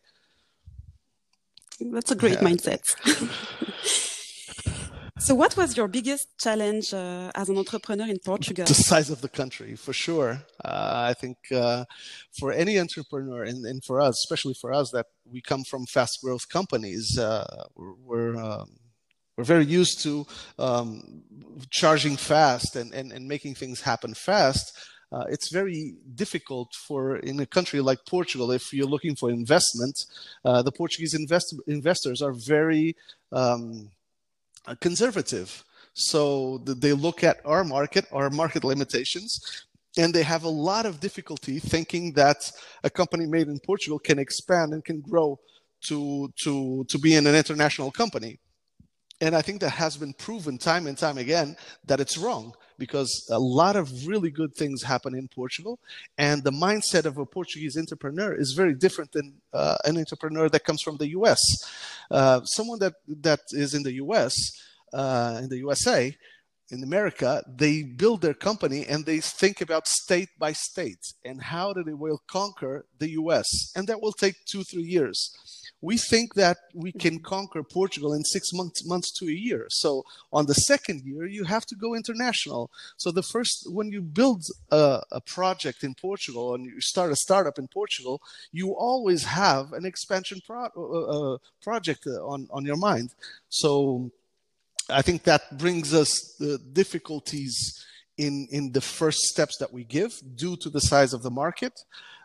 That's 1.80 2.10
a 2.10 2.16
great 2.16 2.34
yeah. 2.34 2.48
mindset. 2.48 2.82
so, 5.18 5.34
what 5.34 5.56
was 5.56 5.76
your 5.76 5.88
biggest 5.88 6.28
challenge 6.38 6.94
uh, 6.94 7.30
as 7.34 7.48
an 7.48 7.58
entrepreneur 7.58 8.06
in 8.08 8.18
Portugal? 8.18 8.64
The 8.64 8.74
size 8.74 9.10
of 9.10 9.20
the 9.20 9.28
country, 9.28 9.76
for 9.76 9.92
sure. 9.92 10.42
Uh, 10.64 11.08
I 11.10 11.14
think 11.14 11.36
uh, 11.52 11.84
for 12.38 12.52
any 12.52 12.78
entrepreneur, 12.78 13.42
and, 13.44 13.64
and, 13.66 13.84
for 13.84 14.00
us, 14.00 14.18
especially 14.24 14.54
for 14.54 14.72
us, 14.72 14.90
that 14.92 15.06
we 15.24 15.40
come 15.40 15.64
from 15.64 15.86
fast 15.86 16.20
growth 16.22 16.48
companies, 16.48 17.18
uh, 17.18 17.64
we're, 17.74 17.94
we're 17.94 18.36
um, 18.36 18.76
we're 19.36 19.44
very 19.44 19.66
used 19.66 20.02
to 20.02 20.26
um, 20.58 21.22
charging 21.70 22.16
fast 22.16 22.74
and, 22.74 22.94
and, 22.94 23.12
and 23.12 23.28
making 23.28 23.54
things 23.54 23.82
happen 23.82 24.14
fast 24.14 24.72
uh, 25.12 25.24
it's 25.28 25.52
very 25.52 25.94
difficult 26.14 26.74
for 26.74 27.16
in 27.18 27.38
a 27.40 27.46
country 27.46 27.80
like 27.80 28.04
Portugal 28.06 28.50
if 28.50 28.72
you're 28.72 28.86
looking 28.86 29.14
for 29.14 29.30
investment. 29.30 30.04
Uh, 30.44 30.62
the 30.62 30.72
Portuguese 30.72 31.14
invest- 31.14 31.54
investors 31.66 32.22
are 32.22 32.32
very 32.32 32.96
um, 33.32 33.90
conservative, 34.80 35.64
so 35.94 36.58
they 36.58 36.92
look 36.92 37.22
at 37.22 37.38
our 37.44 37.62
market, 37.62 38.06
our 38.12 38.30
market 38.30 38.64
limitations, 38.64 39.64
and 39.96 40.12
they 40.12 40.24
have 40.24 40.42
a 40.42 40.48
lot 40.48 40.86
of 40.86 41.00
difficulty 41.00 41.60
thinking 41.60 42.12
that 42.12 42.50
a 42.82 42.90
company 42.90 43.26
made 43.26 43.46
in 43.46 43.60
Portugal 43.60 43.98
can 43.98 44.18
expand 44.18 44.72
and 44.72 44.84
can 44.84 45.00
grow 45.00 45.38
to 45.82 46.32
to 46.42 46.84
to 46.88 46.98
be 46.98 47.14
in 47.14 47.26
an 47.26 47.34
international 47.36 47.92
company. 47.92 48.40
And 49.20 49.34
I 49.34 49.40
think 49.40 49.60
that 49.60 49.70
has 49.70 49.96
been 49.96 50.12
proven 50.12 50.58
time 50.58 50.86
and 50.88 50.98
time 50.98 51.16
again 51.16 51.56
that 51.86 52.00
it's 52.00 52.18
wrong 52.18 52.54
because 52.78 53.28
a 53.30 53.38
lot 53.38 53.76
of 53.76 54.06
really 54.06 54.30
good 54.30 54.54
things 54.54 54.82
happen 54.82 55.14
in 55.14 55.28
Portugal. 55.28 55.78
And 56.18 56.42
the 56.44 56.50
mindset 56.50 57.04
of 57.04 57.18
a 57.18 57.26
Portuguese 57.26 57.76
entrepreneur 57.76 58.34
is 58.34 58.52
very 58.52 58.74
different 58.74 59.12
than 59.12 59.34
uh, 59.52 59.76
an 59.84 59.96
entrepreneur 59.98 60.48
that 60.48 60.64
comes 60.64 60.82
from 60.82 60.96
the 60.96 61.08
US. 61.08 61.40
Uh, 62.10 62.42
someone 62.44 62.78
that, 62.80 62.94
that 63.08 63.40
is 63.52 63.74
in 63.74 63.82
the 63.82 63.94
US, 63.94 64.34
uh, 64.92 65.40
in 65.42 65.48
the 65.48 65.58
USA, 65.58 66.16
in 66.70 66.83
America, 66.83 67.42
they 67.46 67.83
build 67.83 68.22
their 68.22 68.35
company 68.35 68.87
and 68.87 69.05
they 69.05 69.20
think 69.20 69.61
about 69.61 69.87
state 69.87 70.31
by 70.38 70.52
state 70.52 71.12
and 71.24 71.40
how 71.40 71.72
do 71.72 71.83
they 71.85 71.94
will 71.94 72.20
conquer 72.26 72.87
the 72.98 73.11
US. 73.11 73.46
And 73.76 73.87
that 73.88 74.00
will 74.00 74.12
take 74.12 74.44
two, 74.46 74.64
three 74.64 74.83
years 74.83 75.31
we 75.81 75.98
think 75.98 76.35
that 76.35 76.57
we 76.74 76.90
can 76.90 77.20
conquer 77.20 77.62
Portugal 77.62 78.14
in 78.14 78.24
six 78.24 78.52
months, 78.52 78.87
months 78.87 79.12
to 79.12 79.26
a 79.26 79.33
year. 79.33 79.66
So 79.68 80.05
on 80.33 80.46
the 80.46 80.55
second 80.55 81.02
year, 81.05 81.26
you 81.26 81.44
have 81.44 81.66
to 81.66 81.76
go 81.76 81.94
international. 81.94 82.70
So 82.96 83.11
the 83.11 83.22
first, 83.22 83.70
when 83.70 83.90
you 83.90 84.00
build 84.00 84.44
a, 84.70 85.02
a 85.12 85.20
project 85.20 85.85
in 85.85 85.94
Portugal 85.94 86.55
and 86.55 86.64
you 86.64 86.81
start 86.81 87.12
a 87.12 87.16
startup 87.16 87.59
in 87.59 87.68
Portugal, 87.68 88.20
you 88.52 88.72
always 88.72 89.24
have 89.24 89.72
an 89.74 89.85
expansion 89.85 90.40
pro- 90.46 90.70
uh, 90.76 91.35
uh, 91.35 91.38
project 91.62 92.07
on, 92.07 92.48
on 92.50 92.64
your 92.64 92.76
mind. 92.76 93.11
So 93.48 94.11
I 94.88 95.03
think 95.03 95.25
that 95.25 95.59
brings 95.59 95.92
us 95.92 96.37
the 96.38 96.59
difficulties 96.72 97.85
in, 98.18 98.46
in 98.51 98.72
the 98.72 98.81
first 98.81 99.18
steps 99.22 99.59
that 99.59 99.72
we 99.72 99.85
give 99.85 100.12
due 100.37 100.57
to 100.57 100.70
the 100.70 100.81
size 100.81 101.12
of 101.12 101.22
the 101.22 101.31
market. 101.31 101.72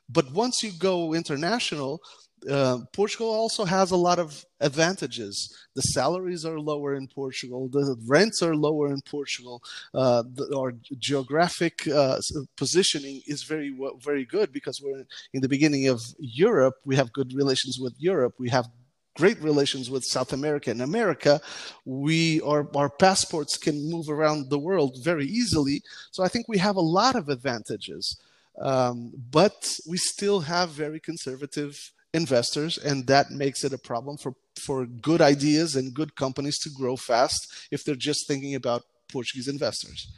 But 0.08 0.32
once 0.32 0.62
you 0.62 0.72
go 0.78 1.14
international, 1.14 2.02
uh, 2.50 2.80
Portugal 2.92 3.30
also 3.30 3.66
has 3.66 3.92
a 3.92 3.96
lot 3.96 4.18
of 4.20 4.46
advantages. 4.60 5.56
The 5.76 5.82
salaries 5.82 6.44
are 6.44 6.60
lower 6.60 6.96
in 6.96 7.08
Portugal. 7.08 7.70
The 7.70 7.96
rents 8.08 8.42
are 8.42 8.56
lower 8.56 8.88
in 8.88 9.02
Portugal. 9.02 9.62
Uh, 9.94 10.24
the, 10.34 10.56
our 10.58 10.74
geographic 10.98 11.88
uh, 11.88 12.20
positioning 12.58 13.22
is 13.28 13.44
very 13.44 13.76
very 14.04 14.26
good 14.26 14.52
because 14.52 14.82
we're 14.82 15.06
in 15.34 15.42
the 15.42 15.50
beginning 15.50 15.88
of 15.88 16.02
Europe. 16.20 16.76
We 16.84 16.96
have 16.96 17.14
good 17.14 17.34
relations 17.34 17.78
with 17.80 17.94
Europe. 18.00 18.34
We 18.40 18.50
have 18.50 18.68
great 19.16 19.40
relations 19.42 19.90
with 19.90 20.04
South 20.04 20.34
America 20.34 20.72
and 20.72 20.82
America. 20.82 21.42
We 21.86 22.42
our 22.42 22.68
our 22.76 22.90
passports 22.90 23.58
can 23.58 23.90
move 23.90 24.10
around 24.10 24.50
the 24.50 24.60
world 24.60 24.98
very 25.04 25.26
easily. 25.26 25.82
So 26.12 26.24
I 26.24 26.28
think 26.28 26.48
we 26.48 26.58
have 26.60 26.76
a 26.76 26.82
lot 26.82 27.16
of 27.16 27.30
advantages. 27.30 28.18
Um, 28.60 29.12
but 29.32 29.78
we 29.88 29.98
still 29.98 30.42
have 30.42 30.70
very 30.70 31.00
conservative 31.00 31.92
investors, 32.14 32.78
and 32.78 33.08
that 33.08 33.32
makes 33.32 33.64
it 33.64 33.74
a 33.74 33.78
problem 33.78 34.18
for, 34.18 34.34
for 34.60 34.86
good 34.86 35.22
ideas 35.22 35.76
and 35.76 35.94
good 35.94 36.16
companies 36.16 36.60
to 36.60 36.70
grow 36.70 36.96
fast 36.96 37.48
if 37.72 37.84
they're 37.84 37.96
just 37.96 38.28
thinking 38.28 38.56
about 38.56 38.84
Portuguese 39.12 39.48
investors. 39.48 40.12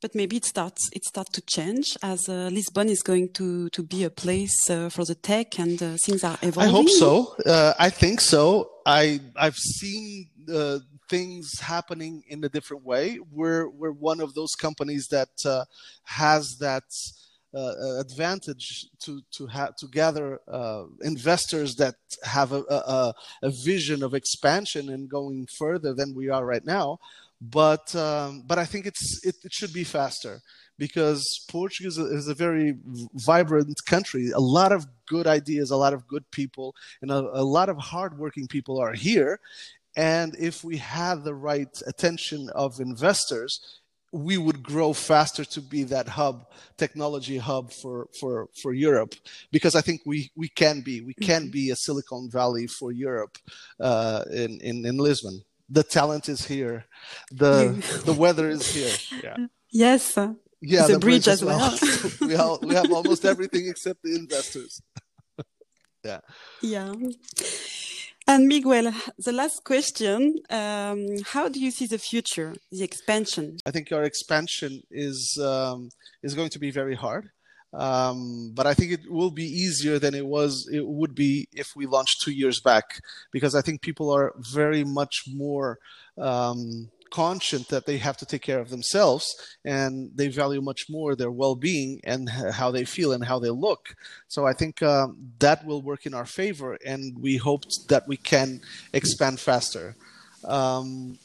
But 0.00 0.14
maybe 0.14 0.36
it 0.36 0.44
starts 0.44 0.88
it 0.92 1.04
starts 1.04 1.30
to 1.30 1.40
change 1.42 1.96
as 2.02 2.28
uh, 2.28 2.48
Lisbon 2.52 2.88
is 2.88 3.02
going 3.02 3.32
to 3.32 3.68
to 3.70 3.82
be 3.82 4.04
a 4.04 4.10
place 4.10 4.70
uh, 4.70 4.88
for 4.88 5.04
the 5.04 5.14
tech 5.14 5.58
and 5.58 5.82
uh, 5.82 5.96
things 6.04 6.24
are 6.24 6.38
evolving. 6.42 6.68
I 6.68 6.72
hope 6.72 6.88
so. 6.88 7.34
Uh, 7.44 7.74
I 7.78 7.90
think 7.90 8.20
so. 8.20 8.70
I 8.86 9.20
I've 9.36 9.56
seen 9.56 10.28
uh, 10.52 10.78
things 11.10 11.58
happening 11.60 12.22
in 12.28 12.42
a 12.44 12.48
different 12.48 12.84
way. 12.84 13.18
We're 13.30 13.68
we're 13.68 13.92
one 13.92 14.20
of 14.20 14.34
those 14.34 14.54
companies 14.54 15.08
that 15.08 15.30
uh, 15.44 15.64
has 16.04 16.56
that. 16.60 16.84
advantage 18.08 18.68
to 19.04 19.12
to 19.36 19.42
have 19.46 19.72
to 19.80 19.86
gather 20.00 20.26
investors 21.12 21.70
that 21.82 21.96
have 22.36 22.50
a, 22.52 22.62
a, 22.68 23.14
a 23.48 23.50
vision 23.70 23.98
of 24.06 24.12
expansion 24.12 24.84
and 24.94 25.02
going 25.18 25.48
further 25.60 25.92
than 25.98 26.08
we 26.20 26.26
are 26.34 26.44
right 26.52 26.66
now 26.78 26.98
but 27.40 27.94
um, 27.94 28.42
but 28.46 28.58
I 28.58 28.64
think 28.64 28.86
it's 28.86 29.24
it, 29.24 29.36
it, 29.44 29.52
should 29.52 29.72
be 29.72 29.84
faster 29.84 30.40
because 30.76 31.44
Portugal 31.48 31.88
is 31.88 31.98
a, 31.98 32.04
is 32.06 32.28
a, 32.28 32.34
very 32.34 32.74
vibrant 33.14 33.78
country. 33.86 34.30
A 34.30 34.40
lot 34.40 34.72
of 34.72 34.86
good 35.06 35.26
ideas, 35.26 35.70
a 35.70 35.76
lot 35.76 35.94
of 35.94 36.08
good 36.08 36.28
people, 36.32 36.74
and 37.00 37.10
a, 37.10 37.18
a 37.32 37.44
lot 37.44 37.68
of 37.68 37.78
hardworking 37.78 38.48
people 38.48 38.80
are 38.80 38.92
here. 38.92 39.38
And 39.96 40.36
if 40.38 40.64
we 40.64 40.76
had 40.78 41.24
the 41.24 41.34
right 41.34 41.80
attention 41.86 42.50
of 42.54 42.80
investors, 42.80 43.80
we 44.12 44.38
would 44.38 44.62
grow 44.62 44.92
faster 44.92 45.44
to 45.44 45.60
be 45.60 45.82
that 45.84 46.08
hub, 46.08 46.46
technology 46.76 47.38
hub 47.38 47.72
for 47.72 48.08
for 48.18 48.48
for 48.60 48.72
Europe. 48.72 49.14
Because 49.52 49.76
I 49.76 49.80
think 49.80 50.00
we 50.04 50.32
we 50.34 50.48
can 50.48 50.80
be 50.80 51.02
we 51.02 51.14
can 51.14 51.42
mm-hmm. 51.42 51.50
be 51.52 51.70
a 51.70 51.76
Silicon 51.76 52.28
Valley 52.30 52.66
for 52.66 52.90
Europe 52.90 53.38
uh, 53.78 54.24
in, 54.32 54.60
in 54.60 54.84
in 54.84 54.96
Lisbon 54.96 55.44
the 55.68 55.82
talent 55.82 56.28
is 56.28 56.46
here. 56.46 56.84
The 57.30 58.02
the 58.04 58.12
weather 58.12 58.48
is 58.48 58.74
here. 58.74 58.94
Yeah. 59.22 59.46
Yes. 59.70 60.16
Yeah 60.60 60.86
the, 60.86 60.94
the 60.94 60.98
bridge, 60.98 61.24
bridge, 61.24 61.28
as 61.28 61.44
well, 61.44 61.58
well. 61.58 62.10
we, 62.28 62.34
all, 62.34 62.58
we 62.62 62.74
have 62.74 62.90
almost 62.90 63.24
everything 63.24 63.68
except 63.68 64.02
the 64.02 64.14
investors. 64.14 64.80
Yeah. 66.04 66.20
Yeah. 66.62 66.94
And 68.28 68.46
Miguel, 68.46 68.92
the 69.18 69.32
last 69.32 69.64
question: 69.64 70.36
um, 70.48 71.06
How 71.24 71.48
do 71.48 71.58
you 71.58 71.70
see 71.70 71.86
the 71.86 71.98
future, 71.98 72.54
the 72.70 72.84
expansion? 72.84 73.56
I 73.66 73.72
think 73.72 73.90
our 73.90 74.04
expansion 74.04 74.82
is 74.90 75.36
um, 75.42 75.88
is 76.22 76.34
going 76.34 76.50
to 76.50 76.58
be 76.60 76.70
very 76.70 76.94
hard. 76.94 77.30
Um, 77.72 78.52
but 78.54 78.66
I 78.66 78.74
think 78.74 78.92
it 78.92 79.10
will 79.10 79.30
be 79.30 79.44
easier 79.44 79.98
than 79.98 80.14
it 80.14 80.26
was 80.26 80.68
it 80.72 80.86
would 80.86 81.14
be 81.14 81.48
if 81.52 81.76
we 81.76 81.86
launched 81.86 82.22
two 82.22 82.32
years 82.32 82.60
back 82.60 83.00
because 83.30 83.54
I 83.54 83.60
think 83.60 83.82
people 83.82 84.10
are 84.10 84.32
very 84.38 84.84
much 84.84 85.24
more 85.26 85.78
um, 86.16 86.88
conscious 87.10 87.66
that 87.68 87.86
they 87.86 87.98
have 87.98 88.16
to 88.18 88.26
take 88.26 88.42
care 88.42 88.60
of 88.60 88.70
themselves 88.70 89.34
and 89.64 90.10
they 90.14 90.28
value 90.28 90.60
much 90.60 90.86
more 90.88 91.14
their 91.14 91.30
well-being 91.30 92.00
and 92.04 92.28
how 92.28 92.70
they 92.70 92.84
feel 92.84 93.12
and 93.12 93.24
how 93.24 93.38
they 93.38 93.50
look. 93.50 93.94
So 94.28 94.46
i 94.46 94.52
think 94.52 94.82
um, 94.82 95.16
that 95.38 95.64
will 95.64 95.82
work 95.82 96.06
in 96.06 96.14
our 96.14 96.26
favor 96.26 96.78
and 96.84 97.18
we 97.18 97.36
hope 97.36 97.64
that 97.88 98.06
we 98.08 98.16
can 98.16 98.60
expand 98.92 99.40
faster. 99.40 99.96
Um, 100.44 101.18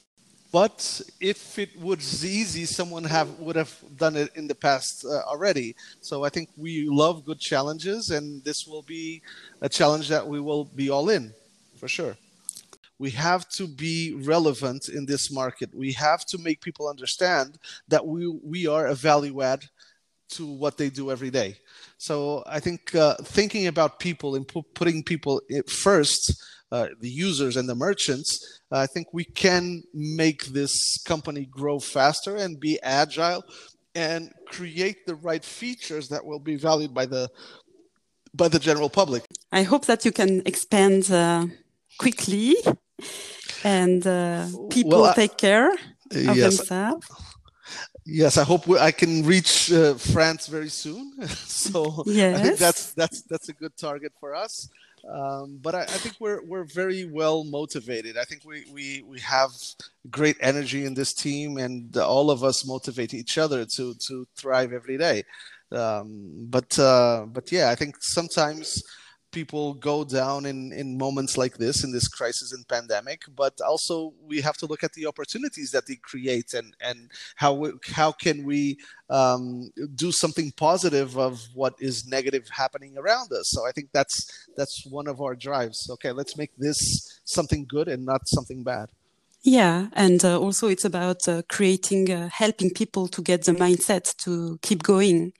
but 0.54 1.02
if 1.20 1.58
it 1.58 1.76
was 1.82 2.24
easy, 2.24 2.66
someone 2.66 3.04
have 3.06 3.40
would 3.40 3.56
have 3.56 3.74
done 3.98 4.16
it 4.16 4.30
in 4.36 4.48
the 4.48 4.54
past 4.54 5.04
uh, 5.04 5.24
already. 5.28 5.76
So 6.00 6.24
I 6.24 6.30
think 6.30 6.50
we 6.56 6.88
love 6.88 7.26
good 7.26 7.40
challenges, 7.40 8.12
and 8.12 8.44
this 8.44 8.68
will 8.68 8.84
be 8.84 9.24
a 9.62 9.68
challenge 9.68 10.10
that 10.10 10.26
we 10.26 10.40
will 10.40 10.66
be 10.66 10.92
all 10.92 11.10
in, 11.10 11.34
for 11.76 11.88
sure. 11.88 12.16
We 13.00 13.10
have 13.12 13.50
to 13.58 13.68
be 13.68 14.14
relevant 14.14 14.90
in 14.90 15.08
this 15.08 15.32
market. 15.32 15.74
We 15.74 15.92
have 15.94 16.24
to 16.28 16.38
make 16.38 16.62
people 16.62 16.88
understand 16.88 17.58
that 17.88 18.06
we 18.06 18.28
we 18.28 18.68
are 18.68 18.86
a 18.86 18.96
value 18.96 19.42
add 19.42 19.64
to 20.36 20.46
what 20.46 20.78
they 20.78 20.90
do 20.92 21.10
every 21.10 21.32
day. 21.32 21.58
So 21.98 22.44
I 22.46 22.60
think 22.60 22.94
uh, 22.94 23.16
thinking 23.24 23.66
about 23.68 24.00
people 24.00 24.36
and 24.36 24.48
pu- 24.48 24.70
putting 24.76 25.02
people 25.04 25.42
first 25.68 26.44
uh, 26.74 26.88
the 27.00 27.10
users 27.28 27.56
and 27.56 27.70
the 27.70 27.76
merchants, 27.76 28.30
uh, 28.72 28.80
I 28.80 28.88
think 28.88 29.14
we 29.14 29.26
can 29.26 29.84
make 29.94 30.46
this 30.46 30.98
company 31.04 31.46
grow 31.46 31.78
faster 31.80 32.36
and 32.36 32.60
be 32.60 32.80
agile 32.82 33.44
and 33.94 34.32
create 34.48 35.06
the 35.06 35.14
right 35.14 35.46
features 35.46 36.10
that 36.10 36.26
will 36.26 36.40
be 36.40 36.56
valued 36.56 36.92
by 36.92 37.06
the 37.06 37.30
by 38.34 38.48
the 38.48 38.58
general 38.58 38.90
public. 38.90 39.24
I 39.52 39.62
hope 39.62 39.86
that 39.86 40.04
you 40.04 40.12
can 40.12 40.42
expand 40.48 41.12
uh, 41.12 41.46
quickly 42.00 42.56
and 43.64 44.06
uh, 44.08 44.48
people 44.72 45.02
well, 45.02 45.12
I, 45.12 45.14
take 45.14 45.38
care 45.38 45.70
of 45.70 46.36
yes, 46.36 46.58
themselves. 46.58 47.08
Yes, 48.04 48.38
I 48.38 48.44
hope 48.44 48.68
I 48.90 48.92
can 48.92 49.24
reach 49.24 49.72
uh, 49.72 49.94
France 49.94 50.48
very 50.48 50.70
soon. 50.70 51.14
so 51.28 52.04
yes. 52.08 52.40
I 52.40 52.44
think 52.44 52.58
that's 52.58 52.94
that's 52.94 53.22
that's 53.30 53.50
a 53.50 53.54
good 53.54 53.78
target 53.78 54.14
for 54.20 54.34
us. 54.34 54.70
Um, 55.10 55.60
but 55.62 55.76
I, 55.76 55.82
I, 55.82 55.86
think 55.86 56.16
we're 56.20 56.42
we're 56.46 56.64
very 56.64 57.06
well 57.06 57.44
motivated. 57.44 58.18
I 58.18 58.24
think 58.24 58.46
we, 58.46 58.64
we 58.72 59.04
we 59.06 59.20
have 59.20 59.52
great 60.10 60.38
energy 60.40 60.86
in 60.86 60.94
this 60.94 61.14
team, 61.14 61.58
and 61.58 61.96
all 61.98 62.32
of 62.32 62.44
us 62.44 62.66
motivate 62.66 63.14
each 63.14 63.38
other 63.38 63.66
to 63.66 63.94
to 64.08 64.26
thrive 64.38 64.72
every 64.72 64.98
day. 64.98 65.24
Um, 65.74 66.48
but 66.50 66.80
uh, 66.80 67.26
but 67.28 67.52
yeah, 67.52 67.70
I 67.70 67.76
think 67.76 67.98
sometimes 68.00 68.82
people 69.34 69.74
go 69.74 70.04
down 70.04 70.46
in, 70.46 70.72
in 70.72 70.98
moments 70.98 71.38
like 71.38 71.58
this 71.58 71.84
in 71.84 71.92
this 71.92 72.08
crisis 72.08 72.54
and 72.54 72.68
pandemic 72.68 73.24
but 73.36 73.60
also 73.62 74.14
we 74.26 74.40
have 74.40 74.56
to 74.56 74.66
look 74.66 74.84
at 74.84 74.94
the 74.94 75.06
opportunities 75.06 75.72
that 75.72 75.86
they 75.88 75.96
create 75.96 76.54
and 76.54 76.76
and 76.80 77.12
how 77.36 77.54
we, 77.54 77.72
how 77.92 78.12
can 78.12 78.44
we 78.46 78.78
um, 79.10 79.70
do 79.96 80.12
something 80.12 80.52
positive 80.56 81.18
of 81.18 81.42
what 81.54 81.76
is 81.80 82.08
negative 82.08 82.48
happening 82.50 82.98
around 82.98 83.32
us. 83.34 83.50
So 83.50 83.66
i 83.68 83.72
think 83.72 83.90
that's 83.92 84.48
that's 84.56 84.86
one 84.86 85.08
of 85.08 85.20
our 85.20 85.36
drives. 85.36 85.90
Okay 85.90 86.12
let's 86.12 86.38
make 86.38 86.52
this 86.58 87.20
something 87.26 87.66
good 87.68 87.88
and 87.88 88.06
not 88.06 88.28
something 88.28 88.64
bad. 88.64 88.90
Yeah, 89.44 89.88
and 89.92 90.24
uh, 90.24 90.40
also 90.40 90.70
it's 90.70 90.86
about 90.86 91.28
uh, 91.28 91.42
creating, 91.50 92.10
uh, 92.10 92.30
helping 92.30 92.70
people 92.70 93.10
to 93.10 93.22
get 93.22 93.44
the 93.44 93.52
mindset 93.52 94.16
to 94.24 94.58
keep 94.62 94.84
going. 94.84 95.34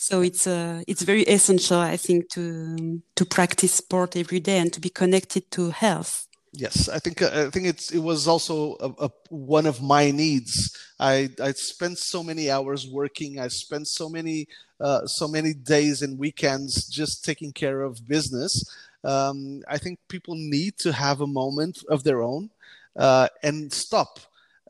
So 0.00 0.22
it's 0.22 0.46
uh, 0.46 0.82
it's 0.86 1.02
very 1.02 1.24
essential, 1.24 1.78
I 1.78 1.98
think, 1.98 2.30
to 2.30 3.02
to 3.16 3.24
practice 3.26 3.74
sport 3.74 4.16
every 4.16 4.40
day 4.40 4.56
and 4.56 4.72
to 4.72 4.80
be 4.80 4.88
connected 4.88 5.50
to 5.50 5.68
health. 5.68 6.26
Yes, 6.54 6.88
I 6.88 6.98
think 6.98 7.20
uh, 7.20 7.48
I 7.48 7.50
think 7.50 7.66
it's 7.66 7.90
it 7.90 7.98
was 7.98 8.26
also 8.26 8.76
a, 8.80 9.06
a, 9.06 9.10
one 9.28 9.66
of 9.66 9.82
my 9.82 10.10
needs. 10.10 10.74
I 10.98 11.28
I 11.38 11.52
spent 11.52 11.98
so 11.98 12.22
many 12.22 12.50
hours 12.50 12.88
working. 12.88 13.38
I 13.38 13.48
spent 13.48 13.88
so 13.88 14.08
many 14.08 14.48
uh, 14.80 15.04
so 15.04 15.28
many 15.28 15.52
days 15.52 16.00
and 16.00 16.18
weekends 16.18 16.88
just 16.88 17.22
taking 17.22 17.52
care 17.52 17.82
of 17.82 18.08
business. 18.08 18.64
Um, 19.04 19.60
I 19.68 19.76
think 19.76 19.98
people 20.08 20.34
need 20.34 20.78
to 20.78 20.92
have 20.92 21.20
a 21.20 21.26
moment 21.26 21.84
of 21.90 22.04
their 22.04 22.22
own 22.22 22.48
uh, 22.96 23.28
and 23.42 23.70
stop 23.70 24.18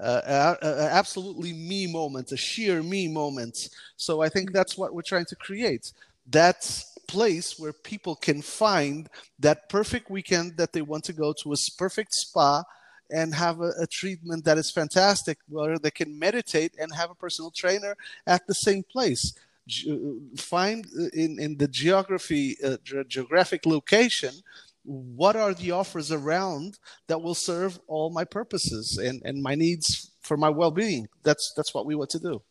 uh, 0.02 0.88
absolutely 0.90 1.52
me 1.52 1.86
moment, 1.86 2.32
a 2.32 2.36
sheer 2.36 2.82
me 2.82 3.08
moment. 3.08 3.68
So 3.96 4.22
I 4.22 4.28
think 4.28 4.52
that's 4.52 4.78
what 4.78 4.94
we're 4.94 5.02
trying 5.02 5.26
to 5.26 5.36
create. 5.36 5.92
That 6.30 6.84
place 7.06 7.58
where 7.58 7.72
people 7.72 8.14
can 8.14 8.40
find 8.40 9.08
that 9.38 9.68
perfect 9.68 10.10
weekend 10.10 10.56
that 10.56 10.72
they 10.72 10.82
want 10.82 11.04
to 11.04 11.12
go 11.12 11.32
to 11.32 11.52
a 11.52 11.56
perfect 11.76 12.14
spa 12.14 12.62
and 13.10 13.34
have 13.34 13.60
a, 13.60 13.72
a, 13.80 13.86
treatment 13.86 14.44
that 14.44 14.56
is 14.56 14.70
fantastic 14.70 15.38
where 15.48 15.76
they 15.76 15.90
can 15.90 16.16
meditate 16.16 16.72
and 16.78 16.94
have 16.94 17.10
a 17.10 17.14
personal 17.14 17.50
trainer 17.50 17.96
at 18.28 18.46
the 18.46 18.54
same 18.54 18.84
place 18.84 19.34
Ge- 19.66 19.88
find 20.36 20.86
uh, 20.96 21.08
in, 21.12 21.40
in 21.40 21.56
the 21.56 21.66
geography 21.66 22.56
uh, 22.64 22.76
ge- 22.84 23.08
geographic 23.08 23.66
location 23.66 24.34
what 24.90 25.36
are 25.36 25.54
the 25.54 25.70
offers 25.70 26.10
around 26.10 26.78
that 27.06 27.22
will 27.22 27.34
serve 27.34 27.78
all 27.86 28.10
my 28.10 28.24
purposes 28.24 28.98
and, 28.98 29.22
and 29.24 29.40
my 29.40 29.54
needs 29.54 30.10
for 30.20 30.36
my 30.36 30.48
well-being 30.48 31.06
that's 31.22 31.52
that's 31.56 31.72
what 31.72 31.86
we 31.86 31.94
want 31.94 32.10
to 32.10 32.18
do 32.18 32.42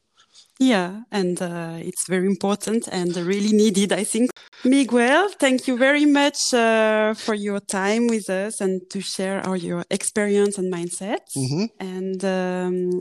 yeah 0.57 1.01
and 1.11 1.41
uh, 1.41 1.75
it's 1.79 2.07
very 2.07 2.27
important 2.27 2.87
and 2.87 3.15
really 3.17 3.51
needed 3.51 3.91
i 3.91 4.05
think 4.05 4.31
miguel 4.63 5.27
thank 5.37 5.67
you 5.67 5.77
very 5.77 6.05
much 6.05 6.53
uh, 6.53 7.13
for 7.13 7.33
your 7.33 7.59
time 7.59 8.07
with 8.07 8.29
us 8.29 8.61
and 8.61 8.89
to 8.89 9.01
share 9.01 9.45
all 9.45 9.57
your 9.57 9.83
experience 9.91 10.57
and 10.57 10.73
mindset 10.73 11.23
mm-hmm. 11.35 11.65
and 11.79 12.23
um, 12.23 12.99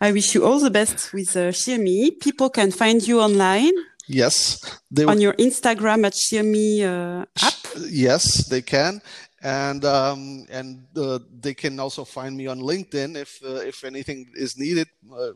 i 0.00 0.10
wish 0.10 0.34
you 0.34 0.44
all 0.44 0.58
the 0.58 0.70
best 0.70 1.12
with 1.12 1.36
uh, 1.36 1.52
SheerMe. 1.52 2.18
people 2.20 2.50
can 2.50 2.72
find 2.72 3.06
you 3.06 3.20
online 3.20 3.72
Yes, 4.08 4.60
they 4.88 5.02
on 5.02 5.20
your 5.20 5.32
Instagram 5.32 6.06
at 6.06 6.12
SheerMe 6.12 6.82
uh, 6.82 7.26
app. 7.42 7.65
Yes, 7.78 8.46
they 8.46 8.62
can, 8.62 9.00
and 9.42 9.84
um, 9.84 10.46
and 10.50 10.86
uh, 10.96 11.18
they 11.40 11.54
can 11.54 11.78
also 11.78 12.04
find 12.04 12.36
me 12.36 12.46
on 12.46 12.60
LinkedIn 12.60 13.16
if 13.16 13.40
uh, 13.44 13.56
if 13.56 13.84
anything 13.84 14.28
is 14.34 14.58
needed. 14.58 14.88
Uh, 15.12 15.32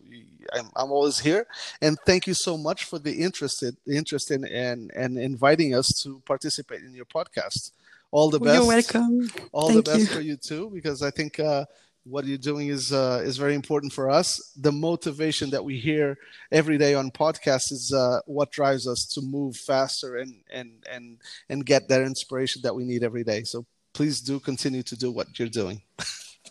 I'm, 0.52 0.70
I'm 0.76 0.90
always 0.90 1.18
here, 1.18 1.46
and 1.82 1.98
thank 2.06 2.26
you 2.26 2.34
so 2.34 2.56
much 2.56 2.84
for 2.84 2.98
the 2.98 3.12
interest 3.12 3.64
interest 3.86 4.30
in 4.30 4.44
and 4.46 4.90
and 4.94 5.18
inviting 5.18 5.74
us 5.74 5.88
to 6.02 6.20
participate 6.26 6.82
in 6.82 6.94
your 6.94 7.06
podcast. 7.06 7.72
All 8.10 8.30
the 8.30 8.40
best. 8.40 8.54
You're 8.54 8.66
welcome. 8.66 9.30
All 9.52 9.68
thank 9.68 9.84
the 9.84 9.90
best 9.90 10.00
you. 10.00 10.14
for 10.16 10.20
you 10.20 10.36
too, 10.36 10.70
because 10.72 11.02
I 11.02 11.10
think 11.10 11.38
uh, 11.38 11.64
what 12.04 12.26
you're 12.26 12.38
doing 12.38 12.68
is 12.68 12.92
uh, 12.92 13.22
is 13.24 13.36
very 13.36 13.54
important 13.54 13.92
for 13.92 14.10
us. 14.10 14.52
The 14.56 14.72
motivation 14.72 15.50
that 15.50 15.64
we 15.64 15.78
hear 15.78 16.18
every 16.50 16.78
day 16.78 16.94
on 16.94 17.10
podcasts 17.10 17.72
is 17.72 17.92
uh, 17.96 18.20
what 18.26 18.50
drives 18.50 18.86
us 18.86 19.06
to 19.14 19.20
move 19.20 19.56
faster 19.56 20.16
and 20.16 20.34
and 20.52 20.70
and 20.90 21.18
and 21.48 21.66
get 21.66 21.88
that 21.88 22.02
inspiration 22.02 22.62
that 22.62 22.74
we 22.74 22.84
need 22.84 23.02
every 23.02 23.24
day. 23.24 23.44
So 23.44 23.66
please 23.92 24.20
do 24.20 24.40
continue 24.40 24.82
to 24.84 24.96
do 24.96 25.10
what 25.10 25.38
you're 25.38 25.48
doing. 25.48 25.82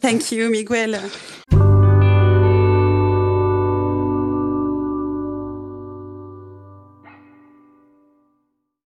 Thank 0.01 0.31
you, 0.31 0.49
Miguel. 0.49 1.09